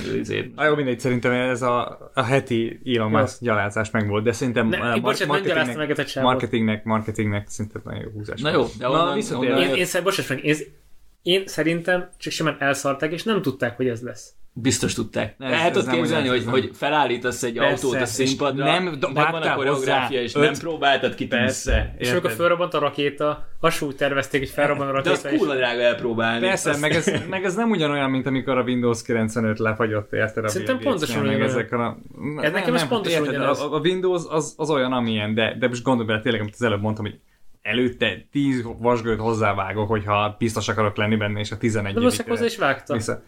[0.56, 4.68] A jó, mindegy, szerintem ez a, a heti Elon Musk gyalázás meg volt, de szerintem
[4.68, 8.40] ne, a mar- marketingnek, meg marketingnek, marketingnek szinte nagyon jó húzás.
[8.40, 10.56] Na jó, de onnan, Na, onnan, én, én, én, meg, én,
[11.24, 14.34] én szerintem csak simán elszarták, és nem tudták, hogy ez lesz.
[14.56, 15.34] Biztos tudták.
[15.38, 19.54] Ez, El tudod képzelni, hogy, hogy felállítasz egy Persze, autót a színpadra, nem van a
[19.54, 20.42] koreográfia, és öt...
[20.42, 21.94] nem próbáltad ki Persze.
[21.98, 25.22] És amikor felrobbant a rakéta, hasonló tervezték, hogy felrobban a rakéta.
[25.22, 26.46] De az kurva drága elpróbálni.
[26.46, 26.80] Persze, azt...
[26.80, 30.48] meg, ez, meg ez nem ugyanolyan, mint amikor a Windows 95 lefagyott, érted?
[30.48, 31.42] Szerintem pontosan olyan.
[31.42, 31.98] Ezek a...
[32.40, 33.60] Ez nekem is pontosan ugyanaz.
[33.60, 36.80] A, Windows az, az olyan, amilyen, de, de most gondolj bele tényleg, amit az előbb
[36.80, 37.18] mondtam, hogy
[37.64, 42.56] előtte 10 vasgőt hozzávágok, hogyha biztos akarok lenni benne, és a 11 De hozzá is
[42.56, 42.94] vágta.
[42.94, 43.22] Vissza.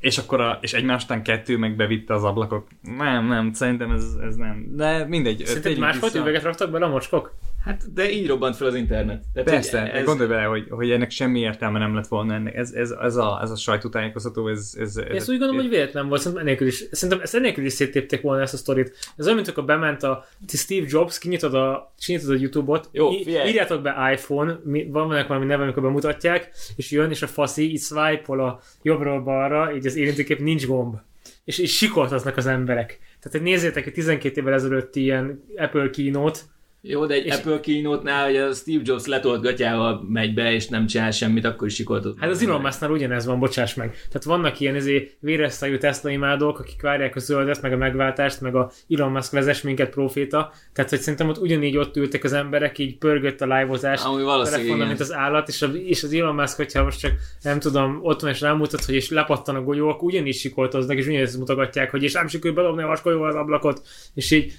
[0.00, 2.66] És akkor a, és egymástán kettő meg bevitte az ablakok.
[2.82, 4.66] Nem, nem, szerintem ez, ez nem.
[4.76, 5.42] De mindegy.
[5.46, 7.34] Szerintem másfajta üveget raktak bele a mocskok?
[7.66, 9.22] Hát, de így robbant fel az internet.
[9.32, 10.04] Tehát, Persze, ez...
[10.04, 12.54] gondolj bele, hogy, hogy ennek semmi értelme nem lett volna ennek.
[12.54, 14.74] Ez, ez, ez, a, ez a sajtótájékoztató, ez...
[14.78, 17.72] ez, ez ezt úgy gondolom, hogy véletlen volt, szerintem ennélkül is, szerintem ezt ennélkül is
[17.72, 18.96] széttépték volna ezt a sztorit.
[19.16, 23.26] Ez olyan, mint akkor bement a Steve Jobs, kinyitod a, kinyitod a YouTube-ot, Jó, í-
[23.28, 27.70] írjátok be iPhone, mi, van ennek valami neve, amikor bemutatják, és jön, és a faszi
[27.70, 30.96] így swipe a jobbról balra, így az érintőkép nincs gomb.
[31.44, 32.98] És, és sikoltaznak az emberek.
[33.20, 36.38] Tehát, hogy nézzétek, hogy 12 évvel ezelőtt ilyen Apple keynote,
[36.88, 40.68] jó, de egy és Apple keynote-nál, hogy a Steve Jobs letolt gatyával megy be, és
[40.68, 42.18] nem csinál semmit, akkor is sikoltott.
[42.20, 43.90] Hát az Elon Musknál ugyanez van, bocsáss meg.
[43.90, 48.54] Tehát vannak ilyen ezé véres Tesla imádók, akik várják a zöldet, meg a megváltást, meg
[48.54, 50.52] a Elon Musk vezes minket proféta.
[50.72, 54.02] Tehát, hogy szerintem ott ugyanígy ott ültek az emberek, így pörgött a live-ozás,
[54.42, 57.12] telefonon, mint az állat, és, a, és az Elon Musk, hogyha most csak
[57.42, 61.06] nem tudom, ott van és rámutat, hogy és lepattan a golyó, akkor ugyanígy sikoltoznak, és
[61.06, 63.82] ugyanígy mutogatják, hogy és nem sikerül belobni a vaskolyóval az ablakot,
[64.14, 64.52] és így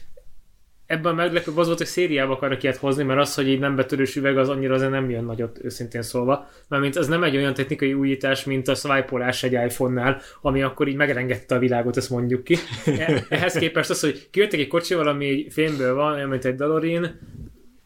[0.88, 4.16] ebben meglepőbb az volt, hogy szériába akarok ilyet hozni, mert az, hogy így nem betörős
[4.16, 6.50] üveg, az annyira azért nem jön nagyot, őszintén szólva.
[6.68, 10.96] Mint az nem egy olyan technikai újítás, mint a swipe egy iPhone-nál, ami akkor így
[10.96, 12.56] megrengette a világot, ezt mondjuk ki.
[12.86, 16.56] E- ehhez képest az, hogy kijöttek egy kocsival, ami egy fémből van, olyan, mint egy
[16.56, 17.20] Dalorin,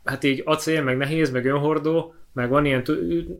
[0.03, 2.83] hát így acél, meg nehéz, meg önhordó, meg van ilyen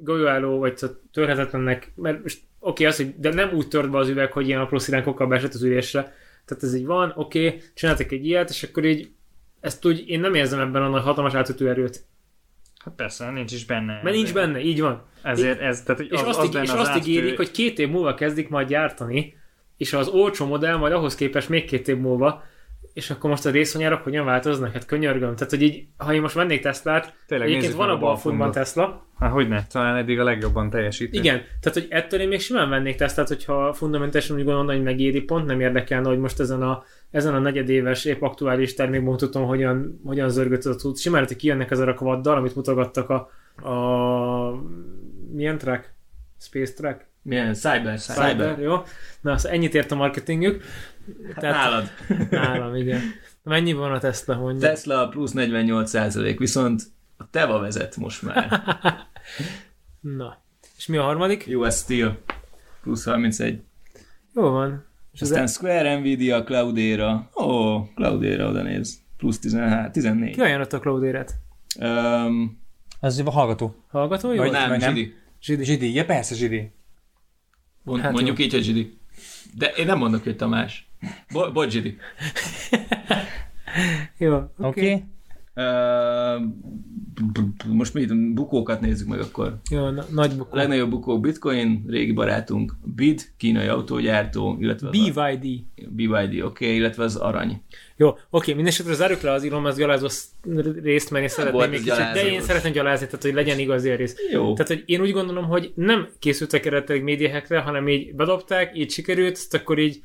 [0.04, 0.80] golyóálló, vagy
[1.12, 4.48] törhetetlennek, mert most oké, okay, az, hogy de nem úgy tört be az üveg, hogy
[4.48, 6.02] ilyen apró sziránkokkal beesett az ülésre.
[6.46, 9.10] Tehát ez így van, oké, okay, csináltak egy ilyet, és akkor így
[9.62, 12.06] ezt úgy, én nem érzem ebben a nagy hatalmas átütő erőt.
[12.84, 14.00] Hát persze, nincs is benne.
[14.04, 15.04] Mert nincs benne, így van.
[15.22, 18.14] Ezért ez, tehát, és az, azt, az és az azt ígérik, hogy két év múlva
[18.14, 19.38] kezdik majd gyártani,
[19.78, 22.44] és az olcsó modell majd ahhoz képest még két év múlva,
[22.94, 24.74] és akkor most a részvonyárok hogyan változnak?
[24.74, 25.36] Hát könyörgöm.
[25.36, 29.06] Tehát, hogy így, ha én most vennék Teslát, Tényleg, egyébként van a balfundban Tesla.
[29.20, 31.14] Hát hogy ne, talán eddig a legjobban teljesít.
[31.14, 35.22] Igen, tehát, hogy ettől én még simán vennék Teslát, hogyha fundamentálisan úgy gondolom, hogy megéri,
[35.22, 40.02] pont nem érdekelne, hogy most ezen a ezen a negyedéves, épp aktuális termékben tudom, hogyan,
[40.06, 40.98] hogyan zörgött az tud.
[40.98, 43.30] Simán, hogy kijönnek ezzel a kvaddal, amit mutogattak a,
[43.70, 44.64] a
[45.32, 45.94] milyen track?
[46.40, 47.11] Space track?
[47.22, 47.54] Milyen?
[47.54, 48.00] Cyber.
[48.00, 48.60] Cyber, Cyber.
[48.60, 48.84] jó.
[49.22, 50.64] Na, az ennyit ért a marketingük.
[51.26, 51.92] Hát Tehát, nálad.
[52.30, 53.02] Nálam, igen.
[53.44, 54.70] Mennyi van a Tesla, mondja?
[54.70, 56.82] Tesla plusz 48 százalék, viszont
[57.18, 58.62] a Teva vezet most már.
[60.00, 60.38] Na.
[60.78, 61.46] És mi a harmadik?
[61.50, 62.18] US Steel
[62.82, 63.62] plusz 31.
[64.34, 64.86] Jó van.
[65.14, 67.30] És aztán Square, Nvidia, Cloudera.
[67.36, 69.00] Ó, oh, Cloudera oda néz.
[69.18, 70.34] Plusz 13, 14.
[70.34, 71.34] Ki ajánlott a Cloudera-t?
[71.80, 72.60] Um,
[73.00, 73.76] Ez a hallgató.
[73.88, 74.32] Hallgató?
[74.32, 74.38] Jó?
[74.42, 75.16] Vagy nem, Zsidi.
[75.42, 75.64] Zsidi.
[75.64, 76.72] Zsidi, ja persze Zsidi.
[77.84, 78.46] Mond, hát mondjuk jó.
[78.46, 78.98] így, hogy Zsidi.
[79.54, 80.90] De én nem mondok, hogy Tamás.
[81.32, 81.98] Bo- bocs, Zsidi.
[84.18, 84.50] jó, oké.
[84.58, 84.86] Okay.
[84.86, 85.04] Okay.
[87.68, 89.60] Most mit, bukókat nézzük meg akkor.
[89.72, 90.50] Jó, na, nagy bukó.
[90.52, 95.16] A legnagyobb bukó Bitcoin, régi barátunk, BID, kínai autógyártó, illetve BYD.
[95.16, 97.62] A, BYD, oké, okay, illetve az arany.
[97.96, 100.08] Jó, oké, okay, mindesetre zárjuk le az Elon Musk gyalázó
[100.82, 103.96] részt, mert én szeretném még kicsit, de én szeretném gyalázni, tehát hogy legyen igazi a
[103.96, 104.16] rész.
[104.32, 104.54] Jó.
[104.54, 109.48] Tehát, hogy én úgy gondolom, hogy nem készültek eredetileg médiahekre, hanem így bedobták, így sikerült,
[109.52, 110.02] akkor így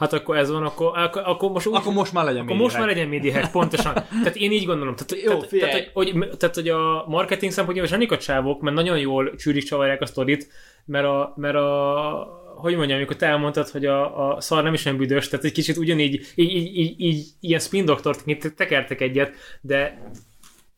[0.00, 2.78] hát akkor ez van, akkor, akkor, akkor most, úgy, akkor most már legyen akkor most
[2.78, 3.94] már legyen médiahack, pontosan.
[3.94, 4.94] tehát én így gondolom.
[4.94, 8.76] Tehát, Jó, tehát, tehát, hogy, hogy, tehát, hogy a marketing szempontjából zsenik a csávok, mert
[8.76, 10.48] nagyon jól csűrik csavarják a sztorit,
[10.84, 14.84] mert a, mert a hogy mondjam, amikor te elmondtad, hogy a, a szar nem is
[14.84, 19.32] olyan büdös, tehát egy kicsit ugyanígy így, így, így, így ilyen spin doktort tekertek egyet,
[19.60, 20.10] de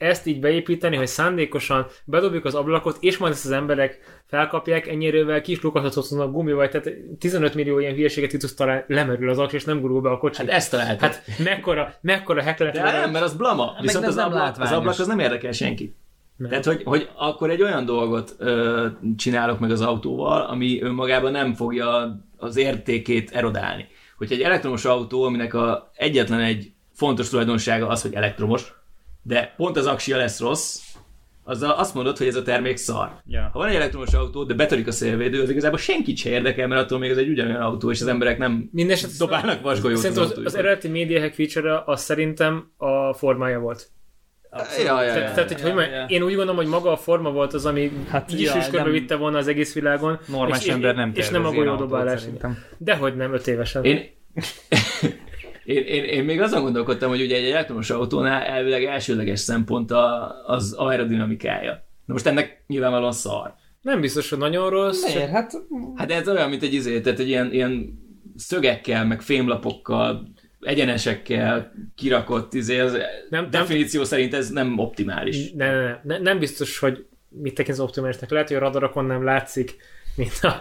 [0.03, 5.41] ezt így beépíteni, hogy szándékosan bedobjuk az ablakot, és majd ezt az emberek felkapják, ennyire
[5.41, 9.65] kis lukaszhatott a gumival, tehát 15 millió ilyen hülyeséget tudsz talán lemerül az aks, és
[9.65, 10.41] nem gurul be a kocsi.
[10.41, 11.01] Hát ezt találtad.
[11.01, 13.73] Hát mekkora, mekkora hack De nem, mert az blama.
[13.81, 15.97] Viszont az, nem ablak, az ablak az nem érdekel senkit.
[16.37, 16.49] Nem.
[16.49, 18.87] Tehát, hogy, hogy akkor egy olyan dolgot ö,
[19.17, 23.87] csinálok meg az autóval, ami önmagában nem fogja az értékét erodálni.
[24.17, 28.75] Hogy egy elektromos autó, aminek a egyetlen egy fontos tulajdonsága az, hogy elektromos,
[29.23, 30.81] de pont az aksia lesz rossz,
[31.45, 33.21] azzal azt mondod, hogy ez a termék szar.
[33.27, 33.53] Yeah.
[33.53, 36.81] Ha van egy elektromos autó, de betörik a szélvédő, az igazából senkit se érdekel, mert
[36.81, 39.99] attól még ez egy ugyanolyan autó, és az emberek nem Mindeneset dobálnak vasgolyót.
[39.99, 43.91] Szerintem az, az, az eredeti Media Hack feature az szerintem a formája volt.
[44.53, 46.05] Ja, ja, ja, tehát, tehát hogy, ja, hogy ja.
[46.09, 48.91] én úgy gondolom, hogy maga a forma volt az, ami hát, így ja, is körbe
[48.91, 50.19] vitte volna az egész világon.
[50.27, 52.23] Normális ember nem És nem a golyódobálás.
[52.79, 53.85] Dehogy nem, öt évesen.
[53.85, 54.05] Én,
[55.65, 60.35] én, én, én még azon gondolkodtam, hogy ugye egy elektromos autónál elvileg elsőleges szempont a,
[60.47, 61.85] az aerodinamikája.
[62.05, 63.55] Na most ennek nyilvánvalóan szar.
[63.81, 65.15] Nem biztos, hogy nagyon rossz.
[65.15, 65.31] Miért?
[65.31, 65.53] Hát...
[65.95, 68.01] hát ez olyan, mint egy izé, tehát egy ilyen, ilyen
[68.37, 72.99] szögekkel, meg fémlapokkal, egyenesekkel kirakott izé, az
[73.31, 75.53] nem, definíció nem, szerint ez nem optimális.
[75.53, 78.31] Ne, ne, ne, nem biztos, hogy mit tekintsz optimálisnak.
[78.31, 79.77] Lehet, hogy a radarakon nem látszik,
[80.15, 80.61] mint a...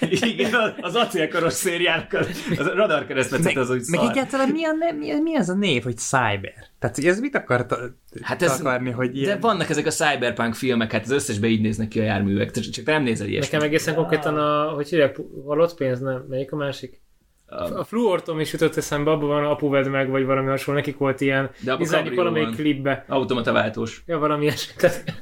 [0.30, 2.18] Igen, az acélkaros szériának a,
[2.58, 6.70] az radarkeresztmetszet az úgy Meg egyáltalán mi, a, mi, mi az a név, hogy cyber?
[6.78, 7.74] Tehát, hogy ez mit akart
[8.20, 9.34] hát ez, akarni, hogy ilyen...
[9.34, 12.84] De vannak ezek a cyberpunk filmek, hát az összesbe így néznek ki a járművek, csak
[12.84, 13.52] te nem nézel ilyesmit.
[13.52, 15.16] Nekem egészen konkrétan a, hogy hívják,
[15.46, 16.24] halott pénz, nem?
[16.28, 17.00] Melyik a másik?
[17.48, 21.50] A fluortom is jutott eszembe, abban van apuved meg, vagy valami hasonló, nekik volt ilyen,
[21.60, 23.04] De abban valamelyik klipbe.
[23.08, 24.02] Automata váltós.
[24.06, 24.74] Ja, valami ilyesmi.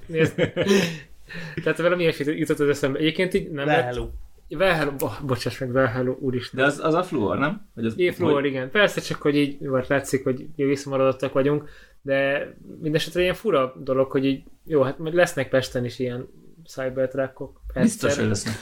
[1.63, 2.99] Tehát velem ilyesmit jutott az eszembe.
[2.99, 4.09] Egyébként így nem Velhello.
[4.49, 6.61] Velhello, oh, bocsáss meg, Velhello, úristen.
[6.61, 7.69] De az, az a fluor, nem?
[7.75, 8.45] Vagy az, é, fluor, hogy...
[8.45, 8.71] igen.
[8.71, 11.69] Persze csak, hogy így vagy látszik, hogy jó visszamaradottak vagyunk,
[12.03, 12.49] de
[12.81, 16.29] mindesetre ilyen fura dolog, hogy így, jó, hát majd lesznek Pesten is ilyen
[16.67, 17.61] cybertruckok.
[17.75, 18.55] Biztos, hogy lesznek.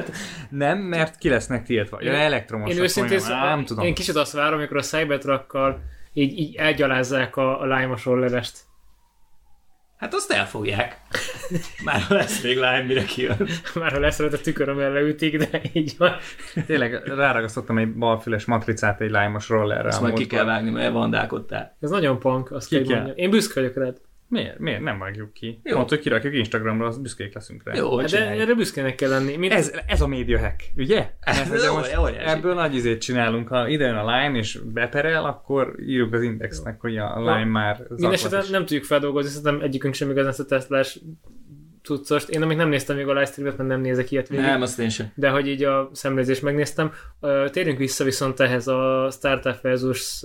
[0.50, 2.02] nem, mert ki lesznek tiltva.
[2.02, 2.74] Ja, elektromos.
[2.74, 3.84] Én őszintén nem tudom.
[3.84, 8.58] Én kicsit azt várom, amikor a Cybertruckkal így, így elgyalázzák a, a lime rollerest.
[9.96, 11.00] Hát azt elfogják.
[11.84, 13.48] Már ha lesz még Lime, mire kijön.
[13.74, 16.16] Már ha lesz rajta tüköröm leütik, de így van.
[16.66, 19.88] Tényleg ráragasztottam egy balfüles matricát egy lime-os rollerre.
[19.88, 21.76] Azt majd ki kell vágni, mert vandálkodtál.
[21.80, 23.06] Ez nagyon punk, azt ki kell.
[23.06, 24.00] Én büszke vagyok rád.
[24.28, 24.58] Miért?
[24.58, 24.80] Miért?
[24.80, 25.60] Nem vágjuk ki.
[25.62, 25.76] Jó.
[25.76, 27.74] Mondta, hogy kirakjuk Instagramra, az büszkék leszünk rá.
[27.74, 29.36] Jó, hát de erre büszkének kell lenni.
[29.36, 29.52] Mint...
[29.52, 31.10] Ez, ez a média hack, ugye?
[31.20, 33.48] Ez, ez most jó, ebből nagy izét csinálunk.
[33.48, 37.44] Ha ide jön a Line és beperel, akkor írjuk az indexnek, hogy a Line Na,
[37.44, 41.00] már Mindenesetre nem tudjuk feldolgozni, szerintem egyikünk sem igazán ezt a tesztlás
[41.86, 42.28] cuccost.
[42.28, 44.44] Én még nem néztem még a livestreamet, mert nem nézek ilyet végig.
[44.44, 45.10] Nem, azt én sem.
[45.14, 46.92] De hogy így a szemlézést megnéztem.
[47.50, 50.22] Térjünk vissza viszont ehhez a Startup versus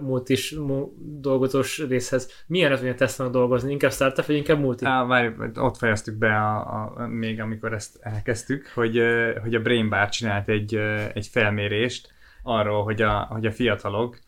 [0.00, 0.54] multis
[0.98, 2.44] dolgozós részhez.
[2.46, 3.70] Milyen az, hogy a Tesla dolgozni?
[3.70, 4.84] Inkább startup, vagy inkább multi?
[4.84, 6.58] Á, várj, ott fejeztük be a,
[6.96, 9.02] a, még amikor ezt elkezdtük, hogy,
[9.42, 10.74] hogy a Brain Bar csinált egy,
[11.14, 12.08] egy felmérést
[12.42, 14.18] arról, hogy a, hogy a fiatalok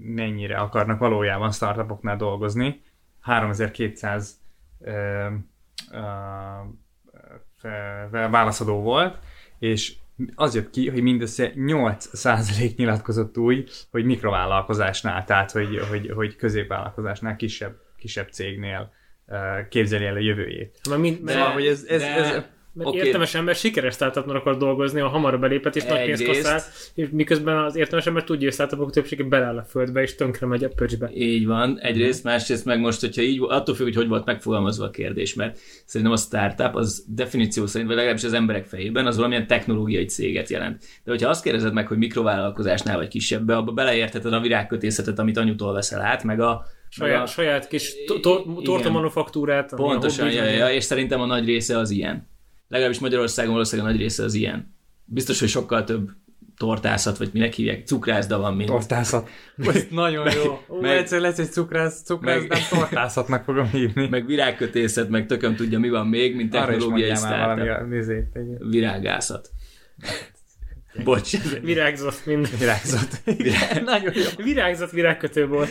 [0.00, 2.82] mennyire akarnak valójában startupoknál dolgozni.
[3.20, 4.30] 3200
[8.10, 9.18] válaszadó volt,
[9.58, 9.94] és
[10.34, 17.36] az jött ki, hogy mindössze 8% nyilatkozott úgy, hogy mikrovállalkozásnál, tehát hogy, hogy, hogy középvállalkozásnál,
[17.36, 18.92] kisebb, kisebb cégnél
[19.68, 20.80] képzeli el a jövőjét.
[20.88, 22.44] Mert mind, de, szóval, hogy ez, ez, de, ez,
[22.76, 23.00] mert okay.
[23.00, 26.60] értelmes ember sikeres startupnak akar dolgozni, ha hamarabb belépett és nagy pénzt kaszál,
[26.94, 30.64] és miközben az értelmes ember tudja, hogy startupok többsége beláll a földbe, és tönkre megy
[30.64, 31.10] a pöcsbe.
[31.14, 34.90] Így van, egyrészt, másrészt meg most, hogyha így, attól függ, hogy hogy volt megfogalmazva a
[34.90, 39.46] kérdés, mert szerintem a startup az definíció szerint, vagy legalábbis az emberek fejében, az valamilyen
[39.46, 40.84] technológiai céget jelent.
[41.04, 45.72] De hogyha azt kérdezed meg, hogy mikrovállalkozásnál vagy kisebbe, abba beleértheted a virágkötészetet, amit anyutól
[45.72, 47.94] veszel át, meg a Saját, a, saját kis
[48.62, 49.72] torta manufaktúrát.
[49.74, 52.28] Pontosan, ja, ja, és szerintem a nagy része az ilyen
[52.68, 54.74] legalábbis Magyarországon valószínűleg a nagy része az ilyen.
[55.04, 56.10] Biztos, hogy sokkal több
[56.56, 58.68] tortászat, vagy minek hívják, cukrászda van, mint...
[58.68, 59.28] Tortászat.
[59.56, 60.78] Ez nagyon jó.
[60.80, 64.08] meg, egyszer lesz egy cukrász, cukrász, meg, tortászatnak fogom hívni.
[64.08, 67.88] Meg virágkötészet, meg tököm tudja, mi van még, mint technológiai startup.
[68.58, 69.50] Virágászat.
[71.04, 71.60] Bocs.
[71.62, 72.58] Virágzott mind.
[72.58, 73.10] Virágzott.
[73.36, 73.82] Virág...
[73.84, 74.44] Nagyon jó.
[74.44, 75.70] Virágzott virágkötő volt.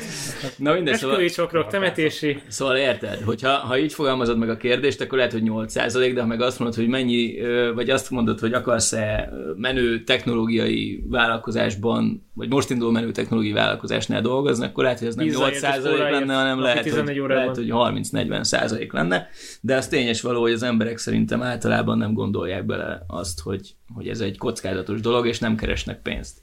[0.58, 1.30] Na minden, szóval...
[1.30, 2.42] csokrok, temetési.
[2.48, 5.74] Szóval érted, hogyha ha így fogalmazod meg a kérdést, akkor lehet, hogy 8
[6.14, 7.36] de ha meg azt mondod, hogy mennyi,
[7.74, 14.66] vagy azt mondod, hogy akarsz-e menő technológiai vállalkozásban, vagy most indul menő technológiai vállalkozásnál dolgozni,
[14.66, 19.28] akkor lehet, hogy ez nem 8% lenne, hanem lehet, hogy, lehet, hogy 30-40% lenne.
[19.62, 24.08] De az tényes való, hogy az emberek szerintem általában nem gondolják bele azt, hogy, hogy
[24.08, 26.40] ez egy kockázatos dolog, és nem keresnek pénzt.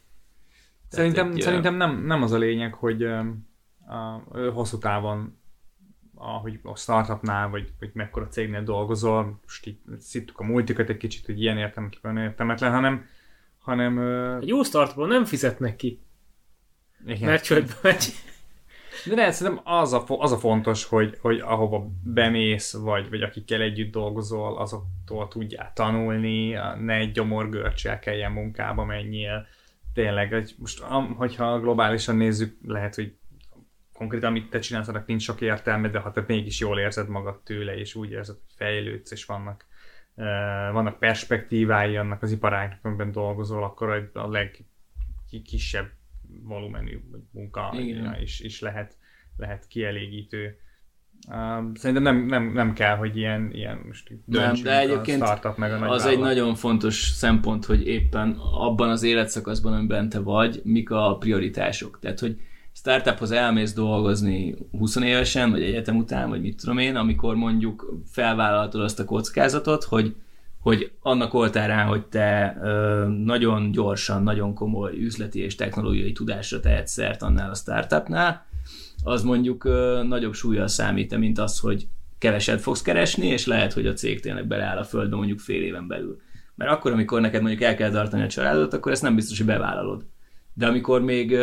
[0.89, 4.23] Szerintem, egy, szerintem nem, nem az a lényeg, hogy a,
[4.53, 5.41] hosszú távon
[6.15, 11.27] ahogy a startupnál, vagy, vagy mekkora cégnél dolgozol, most így szittuk a multikat egy kicsit,
[11.27, 13.07] hogy ilyen értelmetlen, értelmetlen, hanem,
[13.63, 13.99] hanem...
[14.41, 16.01] Egy jó startupon nem fizetnek ki.
[17.07, 17.29] Igen.
[17.29, 18.13] Mert csődbe megy.
[19.07, 23.61] De ne, szerintem az a, az a fontos, hogy, hogy ahova bemész, vagy, vagy akikkel
[23.61, 26.51] együtt dolgozol, azoktól tudjál tanulni,
[26.81, 29.47] ne egy gyomorgörcsel kelljen munkába menjél.
[29.95, 30.81] Tényleg, hogy most,
[31.17, 33.15] hogyha globálisan nézzük, lehet, hogy
[33.93, 37.41] konkrétan amit te csinálsz, annak nincs sok értelme, de ha te mégis jól érzed magad
[37.43, 39.67] tőle, és úgy érzed, hogy fejlődsz, és vannak,
[40.73, 45.91] vannak perspektívái annak az iparágnak, amiben dolgozol, akkor a legkisebb
[46.43, 47.01] volumenű
[47.31, 47.75] munka
[48.21, 48.97] is, is lehet,
[49.37, 50.57] lehet kielégítő.
[51.29, 55.57] Uh, szerintem nem, nem, nem kell, hogy ilyen, ilyen most nem, de egyébként a startup
[55.57, 56.29] meg a nagy az vállalat.
[56.29, 61.99] egy nagyon fontos szempont, hogy éppen abban az életszakaszban, amiben te vagy, mik a prioritások.
[62.01, 62.41] Tehát, hogy
[62.83, 68.81] startuphoz elmész dolgozni 20 évesen, vagy egyetem után, vagy mit tudom én, amikor mondjuk felvállaltad
[68.81, 70.15] azt a kockázatot, hogy
[70.61, 76.93] hogy annak oltárán, hogy te ö, nagyon gyorsan, nagyon komoly üzleti és technológiai tudásra tehetsz
[76.93, 78.47] szert annál a startupnál,
[79.05, 83.87] az mondjuk ö, nagyobb súlya számít, mint az, hogy keveset fogsz keresni, és lehet, hogy
[83.87, 86.21] a cég tényleg beleáll a földbe mondjuk fél éven belül.
[86.55, 89.47] Mert akkor, amikor neked mondjuk el kell tartani a családot, akkor ezt nem biztos, hogy
[89.47, 90.07] bevállalod.
[90.55, 91.37] De amikor még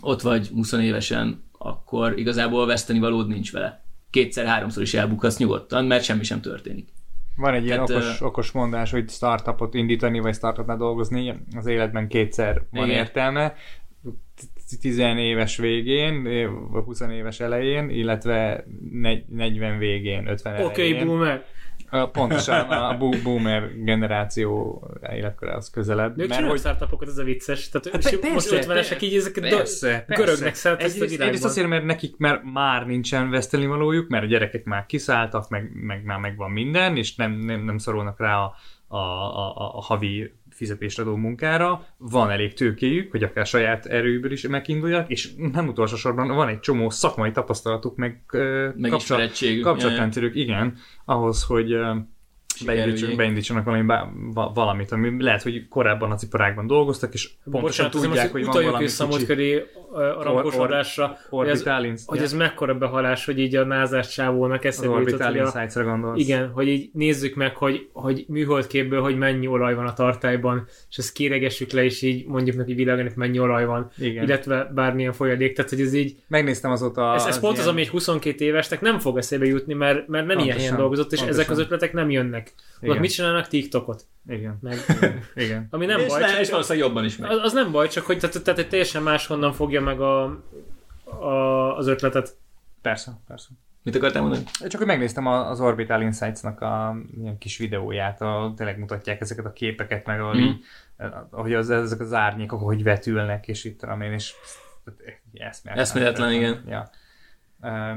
[0.00, 3.84] ott vagy 20 évesen, akkor igazából veszteni valód nincs vele.
[4.10, 6.88] Kétszer-háromszor is elbukhatsz nyugodtan, mert semmi sem történik.
[7.36, 12.08] Van egy ilyen Tehát, okos, okos mondás, hogy startupot indítani, vagy startupnál dolgozni, az életben
[12.08, 12.98] kétszer van igen.
[12.98, 13.54] értelme.
[14.80, 16.28] 10 éves végén,
[16.84, 18.64] 20 éves elején, illetve
[19.28, 20.70] 40 végén, 50 elején.
[20.70, 21.44] Oké, okay, boomer.
[22.12, 24.82] Pontosan a boomer generáció
[25.12, 26.18] életkore az közelebb.
[26.18, 26.58] Ők mert hogy...
[26.58, 27.68] startupokat, ez a vicces.
[27.68, 30.14] Tehát hát persze, most 50-esek így ezeket persze, do...
[30.14, 31.26] görögnek szállt ezt a világban.
[31.26, 36.04] Egyrészt azért, mert nekik már, már nincsen vesztenivalójuk, mert a gyerekek már kiszálltak, meg, meg
[36.04, 38.54] már megvan minden, és nem, nem, nem szorulnak rá a,
[38.86, 44.48] a, a, a havi fizetést adó munkára, van elég tőkéjük, hogy akár saját erőből is
[44.48, 48.22] megindulják, és nem utolsó sorban van egy csomó szakmai tapasztalatuk, meg,
[48.76, 48.90] meg
[49.62, 51.76] kapcsolatrendszerük, igen, ahhoz, hogy
[52.64, 53.92] beindítsanak, beindítsanak valami,
[54.54, 58.84] valamit, ami lehet, hogy korábban az iparágban dolgoztak, és pontosan Bocsánat, tudják, hogy van valami
[58.84, 59.26] vissza kicsi...
[59.26, 61.64] köré rankosodásra, hogy, ez,
[62.06, 65.12] hogy ez mekkora behalás, hogy így a názás csávónak eszébe jutott.
[65.12, 66.20] Orbital Insights-ra gondolsz.
[66.20, 70.96] Igen, hogy így nézzük meg, hogy, hogy műholdképből, hogy mennyi olaj van a tartályban, és
[70.96, 74.24] ezt kéregessük le, és így mondjuk neki világnak mennyi olaj van, Igen.
[74.24, 76.16] illetve bármilyen folyadék, tehát hogy ez így...
[76.28, 77.14] Megnéztem azóta...
[77.14, 77.66] Ez, ez az pont ilyen...
[77.66, 80.76] az, ami egy 22 évesnek nem fog eszébe jutni, mert, mert nem pontosan, ilyen helyen
[80.76, 81.40] dolgozott, és pontosan.
[81.40, 82.54] ezek az ötletek nem jönnek.
[82.82, 83.46] Ott mit csinálnak?
[83.48, 84.06] TikTokot.
[84.28, 84.58] Igen.
[84.60, 84.78] Meg,
[85.34, 85.66] igen.
[85.70, 86.20] Ami nem és baj.
[86.20, 87.30] Le, csak, és valószínűleg jobban is megy.
[87.30, 90.24] Az, az, nem baj, csak hogy tehát, tehát egy teljesen máshonnan fogja meg a,
[91.04, 92.36] a, az ötletet.
[92.82, 93.48] Persze, persze.
[93.82, 94.44] Mit akartál mondani?
[94.44, 99.52] Csak hogy megnéztem az Orbital Insights-nak a ilyen kis videóját, ahol tényleg mutatják ezeket a
[99.52, 100.38] képeket, meg ahol mm.
[100.38, 100.64] így,
[101.30, 104.34] ahogy az, ezek az árnyékok, hogy vetülnek, és itt tudom én, és
[105.32, 105.84] eszméletlen.
[105.86, 106.64] Eszméletlen, igen.
[106.68, 106.90] Ja.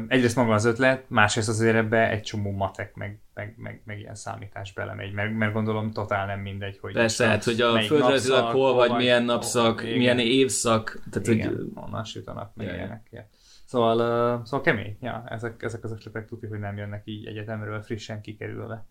[0.07, 4.15] Egyrészt maga az ötlet, másrészt azért ebbe egy csomó matek, meg, meg, meg, meg ilyen
[4.15, 6.93] számítás belemegy, mert, mert gondolom totál nem mindegy, hogy...
[6.93, 11.65] Persze, hát, hogy a földrajzilag hol vagy, milyen napszak, oh, milyen évszak, tehát igen, hogy...
[11.73, 13.07] onnan süt a nap, meg ilyenek.
[13.11, 13.27] Ja.
[13.65, 17.81] Szóval, uh, szóval kemény, ja, ezek, ezek az ötletek tudjuk, hogy nem jönnek így egyetemről
[17.81, 18.85] frissen kikerülve.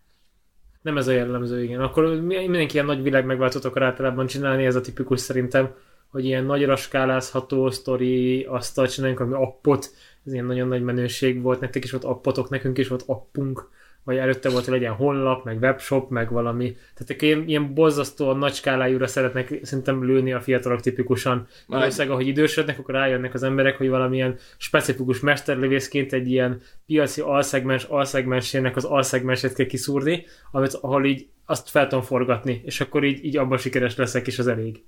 [0.81, 1.81] Nem ez a jellemző, igen.
[1.81, 5.73] Akkor mindenki ilyen nagy világ megváltót akar általában csinálni, ez a tipikus szerintem,
[6.11, 9.91] hogy ilyen nagyra skálázható sztori, azt csinálunk, ami appot,
[10.25, 13.69] ez ilyen nagyon nagy menőség volt, nektek is volt appotok, nekünk is volt appunk,
[14.03, 16.75] vagy előtte volt, hogy legyen honlap, meg webshop, meg valami.
[16.93, 21.47] Tehát ilyen, ilyen borzasztóan nagy skálájúra szeretnek szerintem lőni a fiatalok tipikusan.
[21.67, 27.83] Valószínűleg, ahogy idősödnek, akkor rájönnek az emberek, hogy valamilyen specifikus mesterlövészként egy ilyen piaci alszegmens
[27.83, 33.25] alszegmensének az alszegmensét kell kiszúrni, amit, ahol így azt fel tudom forgatni, és akkor így,
[33.25, 34.83] így abban sikeres leszek, és az elég.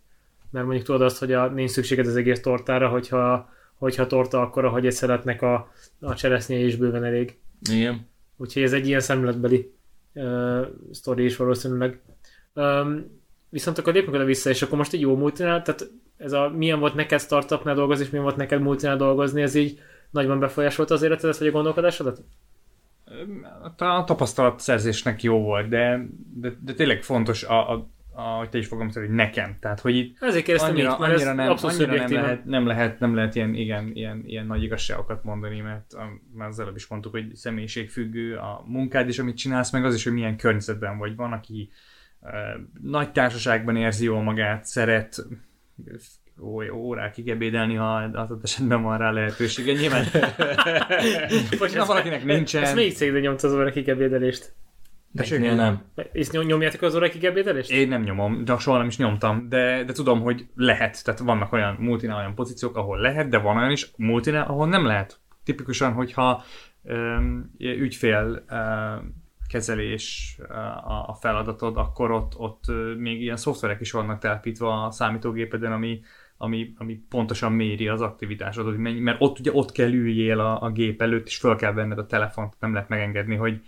[0.53, 3.51] Mert mondjuk tudod azt, hogy a, nincs szükséged az egész tortára, hogyha
[3.83, 7.37] hogyha torta akkor, hogy egy szeretnek a, a cseresznye is bőven elég.
[7.71, 8.07] Igen.
[8.37, 9.73] Úgyhogy ez egy ilyen szemletbeli
[10.13, 12.01] uh, sztori is valószínűleg.
[12.53, 16.49] Um, viszont akkor lépjünk oda vissza, és akkor most egy jó multinál, tehát ez a
[16.49, 19.79] milyen volt neked startupnál dolgozni, és milyen volt neked multinál dolgozni, ez így
[20.09, 22.23] nagyban befolyásolta az életedet, vagy a gondolkodásodat?
[23.77, 28.67] A tapasztalat szerzésnek jó volt, de, de, de tényleg fontos a, a ahogy te is
[28.67, 29.57] fogom hogy nekem.
[29.59, 32.99] Tehát, hogy itt Ezért kérdeztem annyira, itt, mert annyira, nem, annyira nem, lehet, nem, lehet,
[32.99, 36.87] nem lehet ilyen, igen, ilyen, ilyen nagy igazságokat mondani, mert a, már az előbb is
[36.87, 41.15] mondtuk, hogy személyiségfüggő a munkád is, amit csinálsz, meg az is, hogy milyen környezetben vagy.
[41.15, 41.69] Van, aki
[42.19, 42.31] uh,
[42.81, 45.25] nagy társaságban érzi jól magát, szeret
[46.73, 49.73] órákig ebédelni, ha az esetben van rá lehetősége.
[49.73, 50.05] Nyilván,
[51.59, 52.63] Most ha valakinek nincsen...
[52.63, 54.53] Ezt melyik cégben nyomta az órákig ebédelést?
[55.13, 55.81] Melyiknél nem.
[56.11, 57.71] És nyomjátok az órákig ebédelést?
[57.71, 61.03] Én nem nyomom, de soha nem is nyomtam, de, de tudom, hogy lehet.
[61.03, 64.85] Tehát vannak olyan multinál olyan pozíciók, ahol lehet, de van olyan is multinál, ahol nem
[64.85, 65.19] lehet.
[65.43, 66.43] Tipikusan, hogyha
[66.81, 70.37] um, ügyfél um, kezelés
[70.83, 72.63] a, a feladatod, akkor ott, ott
[72.97, 76.01] még ilyen szoftverek is vannak telepítve a számítógépeden, ami,
[76.37, 81.01] ami, ami pontosan méri az aktivitásodat, mert ott ugye ott kell üljél a, a gép
[81.01, 83.61] előtt, és föl kell venned a telefont, nem lehet megengedni, hogy,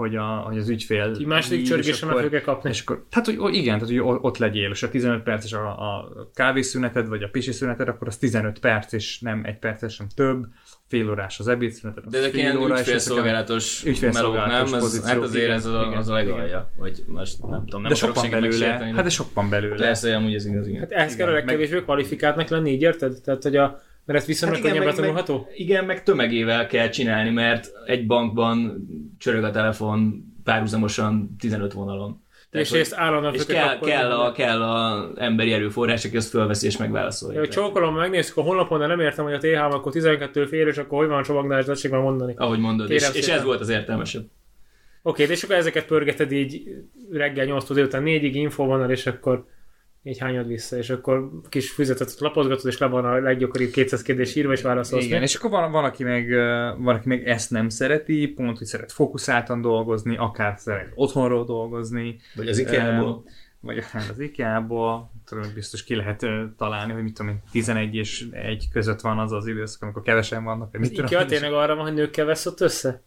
[0.00, 1.02] hogy, a, hogy az ügyfél...
[1.02, 2.70] Egy második csörgésen meg fogja kapni.
[2.70, 6.12] És akkor, hát, hogy igen, tehát, hogy ott legyél, és a 15 perces a, a
[6.34, 10.46] kávészüneted, vagy a pisi szüneted, akkor az 15 perc, és nem egy perces, sem több
[10.88, 12.08] fél órás az ebédszünet.
[12.08, 14.74] De ezek ilyen ügyfélszolgálatos melók, nem?
[14.74, 16.72] Ez, hát azért ez a, az a legalja.
[16.76, 18.66] Vagy most nem tudom, nem de sok van belőle.
[18.66, 19.76] Hát de sok van belőle.
[19.76, 20.80] Persze, amúgy ez igaz, igen.
[20.80, 23.20] Hát ehhez kell a legkevésbé kvalifikáltnak lenni, így érted?
[23.24, 25.48] Tehát, hogy a, mert ez viszonylag hát könnyen betanulható?
[25.54, 28.86] Igen, meg tömegével kell csinálni, mert egy bankban
[29.18, 32.22] csörög a telefon párhuzamosan 15 vonalon.
[32.50, 36.66] Tehát, és ezt állandóan és kell, kell, a, kell a emberi erőforrás, aki ezt fölveszi
[36.66, 37.40] és megválaszolja.
[37.40, 40.76] Ja, csókolom, megnézzük a honlapon, de nem értem, hogy a TH akkor 12 fél, és
[40.76, 42.34] akkor hogy van a csomagnál, és már mondani.
[42.36, 44.24] Ahogy mondod, és, és, ez volt az értelmesebb.
[45.02, 46.62] Oké, okay, és akkor ezeket pörgeted így
[47.10, 49.46] reggel 8 délután 4-ig info van, és akkor
[50.02, 54.34] így hányad vissza, és akkor kis füzetet lapozgatod, és le van a leggyakoribb 200 kérdés
[54.34, 55.04] írva, és válaszolsz.
[55.04, 56.30] Igen, és akkor van, van, aki meg,
[56.78, 62.16] van, aki meg ezt nem szereti, pont, hogy szeret fókuszáltan dolgozni, akár szeret otthonról dolgozni.
[62.34, 63.24] Vagy az IKEA-ból.
[63.60, 65.12] Vagy az IKEA-ból.
[65.24, 66.26] Tudom, biztos ki lehet
[66.56, 70.44] találni, hogy mit tudom én, 11 és 1 között van az az időszak, amikor kevesen
[70.44, 70.72] vannak.
[70.72, 73.02] Mit az tudom, IKEA tényleg arra van, hogy nőkkel vesz ott össze?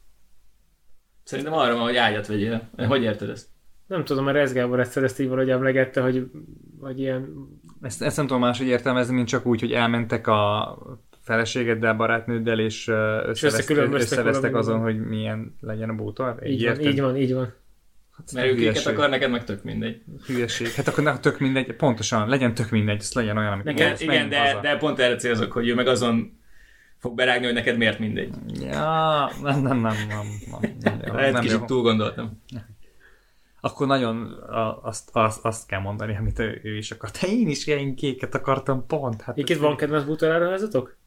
[1.24, 2.70] Szerintem arra van, hogy ágyat vegyél.
[2.78, 3.48] Hogy érted ezt?
[3.88, 6.30] Nem tudom, mert Ez Gábor egyszer ezt így valahogy emlegette, hogy,
[6.80, 7.50] hogy ilyen...
[7.82, 10.78] Ezt, ezt nem tudom máshogy értelmezni, mint csak úgy, hogy elmentek a
[11.22, 12.88] feleségeddel, barátnőddel, és
[13.26, 16.40] összevesztek, összevesztek azon, hogy milyen legyen a bútor.
[16.46, 17.54] Így, így van, így van, így van.
[18.18, 20.02] Hát, Mert ők őket akar, neked meg tök mindegy.
[20.26, 20.72] Hülyeség.
[20.72, 24.30] Hát akkor nem tök mindegy, pontosan, legyen tök mindegy, ez legyen olyan, amit neked, Igen,
[24.30, 26.40] de, de pont erre célzok, hogy ő meg azon
[26.98, 28.34] fog berágni, hogy neked miért mindegy.
[28.62, 30.26] Ja, nem, nem, nem, nem.
[30.52, 32.42] nem, nem Lehet kicsit túl gondoltam
[33.66, 34.44] akkor nagyon
[34.82, 37.22] azt, azt, azt kell mondani, amit ő, ő is akart.
[37.22, 39.22] De én is ilyen kéket akartam pont.
[39.22, 40.98] Hát Itt van kedvenc bútoráruházatok?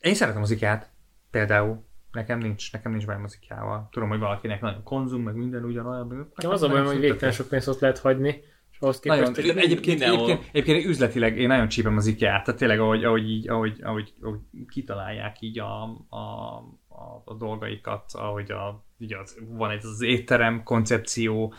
[0.00, 0.82] Én szeretem az ikea
[1.30, 1.84] Például.
[2.12, 6.32] Nekem nincs, nekem nincs bajom az ikea Tudom, hogy valakinek nagyon konzum, meg minden ugyanolyan.
[6.36, 8.42] Ja, az a bajom, hogy végtelen sok pénzt ott lehet hagyni.
[8.70, 12.56] És ahhoz képest, nagyon, hogy egyébként, egyébként, egyébként, üzletileg én nagyon csípem az ikea Tehát
[12.56, 14.38] tényleg, ahogy, ahogy, így, ahogy, ahogy, ahogy
[14.68, 16.56] kitalálják így a, a,
[16.88, 21.54] a, a dolgaikat, ahogy a, így az, van egy az étterem koncepció,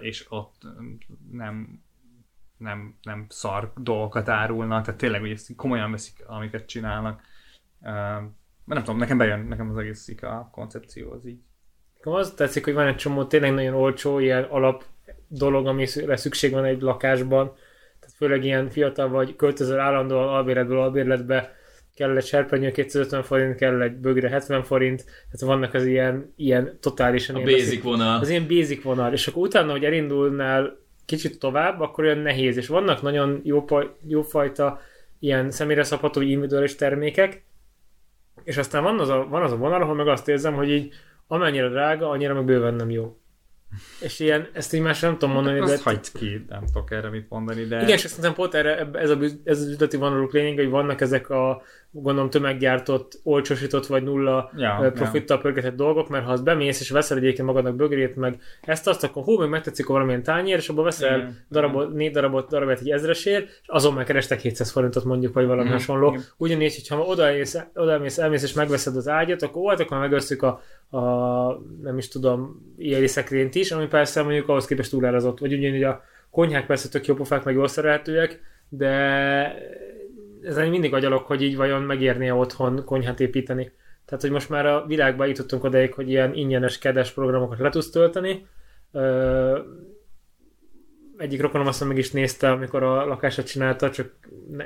[0.00, 0.62] és ott
[1.30, 1.82] nem,
[2.56, 7.20] nem, nem szar dolgokat árulnak, tehát tényleg hogy ezt komolyan veszik, amiket csinálnak.
[7.80, 8.24] Mert
[8.64, 11.40] nem tudom, nekem bejön, nekem az egész a koncepció az így.
[12.02, 14.84] Az tetszik, hogy van egy csomó tényleg nagyon olcsó ilyen alap
[15.28, 17.46] dolog, amire szükség van egy lakásban.
[17.98, 21.56] Tehát főleg ilyen fiatal vagy költöző állandóan albérletből albérletbe
[22.00, 26.78] kell egy serpenyő 250 forint, kell egy bögre 70 forint, tehát vannak az ilyen, ilyen
[26.80, 27.36] totálisan...
[27.36, 28.20] A ilyen basic vonal.
[28.20, 32.66] Az ilyen basic vonal, és akkor utána, hogy elindulnál kicsit tovább, akkor olyan nehéz, és
[32.66, 33.64] vannak nagyon jó,
[34.06, 34.80] jó fajta
[35.18, 37.44] ilyen személyre szabható individuális termékek,
[38.44, 40.92] és aztán van az, a, van az a vonal, ahol meg azt érzem, hogy így
[41.26, 43.20] amennyire drága, annyira meg bőven nem jó.
[44.00, 45.72] És ilyen, ezt így más nem tudom mondani, hát, de...
[45.72, 47.82] Azt hagyd ki, nem tudok erre mit mondani, de...
[47.82, 51.30] Igen, és szerintem pont erre, ez, a, ez az üzleti vonaluk lényeg, hogy vannak ezek
[51.30, 51.62] a
[51.92, 55.42] gondolom tömeggyártott, olcsosított vagy nulla ja, profittal ja.
[55.42, 59.22] pörgetett dolgok, mert ha az bemész és veszel egyébként magadnak bögrét, meg ezt azt, akkor
[59.22, 62.90] hú, meg megtetszik a valamilyen tányér, és abban veszel igen, darabot, négy darabot, darabot egy
[62.90, 66.08] ezresért, és azon meg kerestek 700 forintot mondjuk, vagy valami mm, hasonló.
[66.08, 66.22] Igen.
[66.36, 70.62] Ugyanígy, hogyha odamész, odamész, elmész és megveszed az ágyat, akkor volt, akkor megösszük a,
[70.96, 71.00] a,
[71.82, 76.02] nem is tudom, ilyen szekrényt is, ami persze mondjuk ahhoz képest túlárazott, vagy ugyanígy a
[76.30, 79.54] konyhák persze tök jó pofák, meg jól szerelhetőek, de
[80.44, 83.72] ezen mindig agyalok, hogy így vajon megérné otthon konyhát építeni.
[84.04, 87.90] Tehát, hogy most már a világban jutottunk odaig, hogy ilyen ingyenes, kedes programokat le tudsz
[87.90, 88.46] tölteni.
[91.16, 94.12] Egyik rokonom azt meg is nézte, amikor a lakását csinálta, csak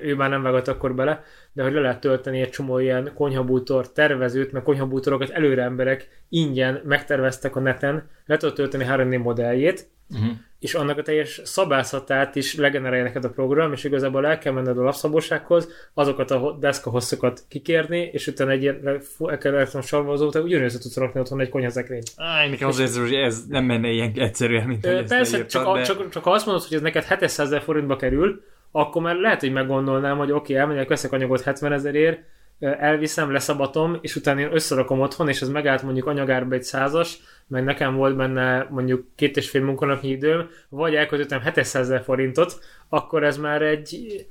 [0.03, 1.23] ő már nem vágott akkor bele,
[1.53, 6.81] de hogy le lehet tölteni egy csomó ilyen konyhabútor tervezőt, meg konyhabútorokat előre emberek ingyen
[6.85, 10.31] megterveztek a neten, le tudod tölteni 3D modelljét, uh-huh.
[10.59, 14.79] és annak a teljes szabászatát is legenerálja neked a program, és igazából el kell menned
[14.79, 19.01] a lapszabósághoz, azokat a deszka hosszokat kikérni, és utána egy ilyen
[19.41, 22.11] elektronos sarvazó, tehát ugyanúgy tudsz rakni otthon egy konyhazekrényt.
[22.17, 25.83] Áj, nekem az érzem, hogy ez nem menne ilyen egyszerűen, mint hogy Persze, csak, de...
[25.83, 29.53] csak, csak, azt mondod, hogy ez neked 700 ezer forintba kerül, akkor már lehet, hogy
[29.53, 32.21] meggondolnám, hogy oké, okay, elmegyek, veszek anyagot 70 ezerért,
[32.59, 37.65] elviszem, leszabatom, és utána én összerakom otthon, és ez megállt mondjuk anyagárba egy százas, meg
[37.65, 43.25] nekem volt benne mondjuk két és fél munkanapnyi időm, vagy elköltöttem 700 ezer forintot, akkor
[43.25, 44.27] ez már egy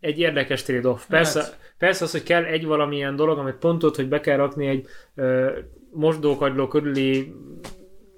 [0.00, 1.06] egy érdekes trade-off.
[1.08, 1.74] Persze, hát.
[1.78, 5.50] persze az, hogy kell egy valamilyen dolog, amit pontot, hogy be kell rakni egy ö,
[5.90, 7.34] mosdókagyló körüli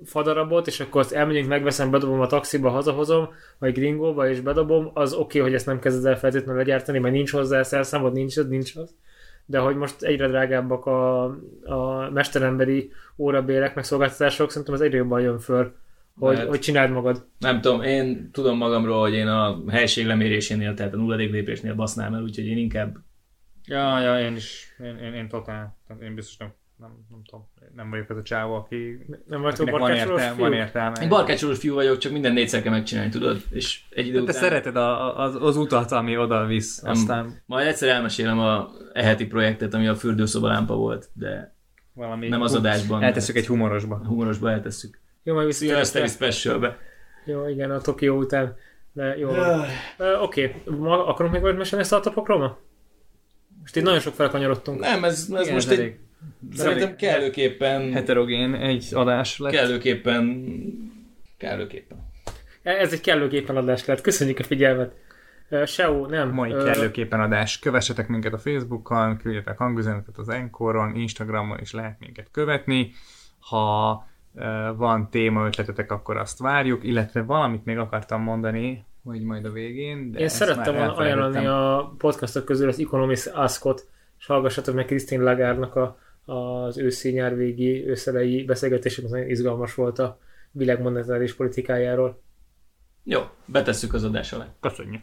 [0.04, 3.28] fadarabot, és akkor azt elmegyünk, megveszem, bedobom a taxiba, hazahozom,
[3.58, 7.14] vagy gringóba, és bedobom, az oké, okay, hogy ezt nem kezded el feltétlenül legyártani, mert
[7.14, 8.94] nincs hozzá szerszámod, nincs az, nincs az.
[9.46, 11.24] De hogy most egyre drágábbak a,
[11.64, 15.74] a mesteremberi órabérek, meg szolgáltatások, szerintem az egyre jobban jön föl,
[16.18, 17.26] hogy, hogy csináld magad.
[17.38, 22.14] Nem tudom, én tudom magamról, hogy én a helység lemérésénél, tehát a nulladik lépésnél basznám
[22.14, 22.96] el, úgyhogy én inkább...
[23.66, 27.90] Ja, ja, én is, én, én, én totál, én biztos nem nem, nem tudom, nem
[27.90, 31.02] vagyok az a csávó, aki nem vagyok van, értelme, van értelme.
[31.02, 33.42] Én barkácsolós fiú vagyok, csak minden négyszer kell megcsinálni, tudod?
[33.50, 34.34] És egy idő után...
[34.34, 37.42] Te szereted a, az, az utat, ami oda visz, nem, aztán...
[37.46, 41.56] Majd egyszer elmesélem a eheti projektet, ami a fürdőszoba lámpa volt, de
[41.92, 43.02] Valami nem az adásban.
[43.02, 44.00] Eltesszük egy humorosba.
[44.06, 45.00] Humorosba eltesszük.
[45.22, 46.78] Jó, majd viszont Szilveszteri specialbe.
[47.24, 48.56] Jó, igen, a Tokió után.
[48.92, 49.28] De jó.
[49.28, 50.88] uh, Oké, okay.
[50.88, 52.58] akarunk még valamit mesélni a startupokról ma?
[53.60, 54.80] Most itt nagyon sok felkanyarodtunk.
[54.80, 55.98] Nem, ez, ez igen, most egy
[56.52, 57.92] Szerintem kellőképpen...
[57.92, 59.52] Heterogén egy adás lett.
[59.52, 60.46] Kellőképpen...
[61.36, 61.98] Kellőképpen.
[62.62, 64.00] Ez egy kellőképpen adás lett.
[64.00, 64.94] Köszönjük a figyelmet.
[65.66, 66.30] SEO, nem.
[66.30, 67.58] Mai uh, kellőképpen adás.
[67.58, 72.92] Kövessetek minket a Facebookon, küldjetek hangüzenetet az Encoron, Instagramon is lehet minket követni.
[73.38, 74.06] Ha
[74.76, 80.12] van téma ötletetek, akkor azt várjuk, illetve valamit még akartam mondani, hogy majd a végén.
[80.12, 83.86] De Én szerettem volna ajánlani a podcastok közül az Economist Askot,
[84.18, 85.98] és hallgassatok meg Krisztin Lagárnak a
[86.28, 90.20] az őszi végi őszelei beszélgetésünk nagyon izgalmas volt a
[90.50, 92.22] világ monetáris politikájáról.
[93.04, 94.54] Jó, betesszük az adás alá.
[94.60, 95.02] Köszönjük.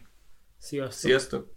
[0.58, 1.10] Sziasztok.
[1.10, 1.55] Sziasztok.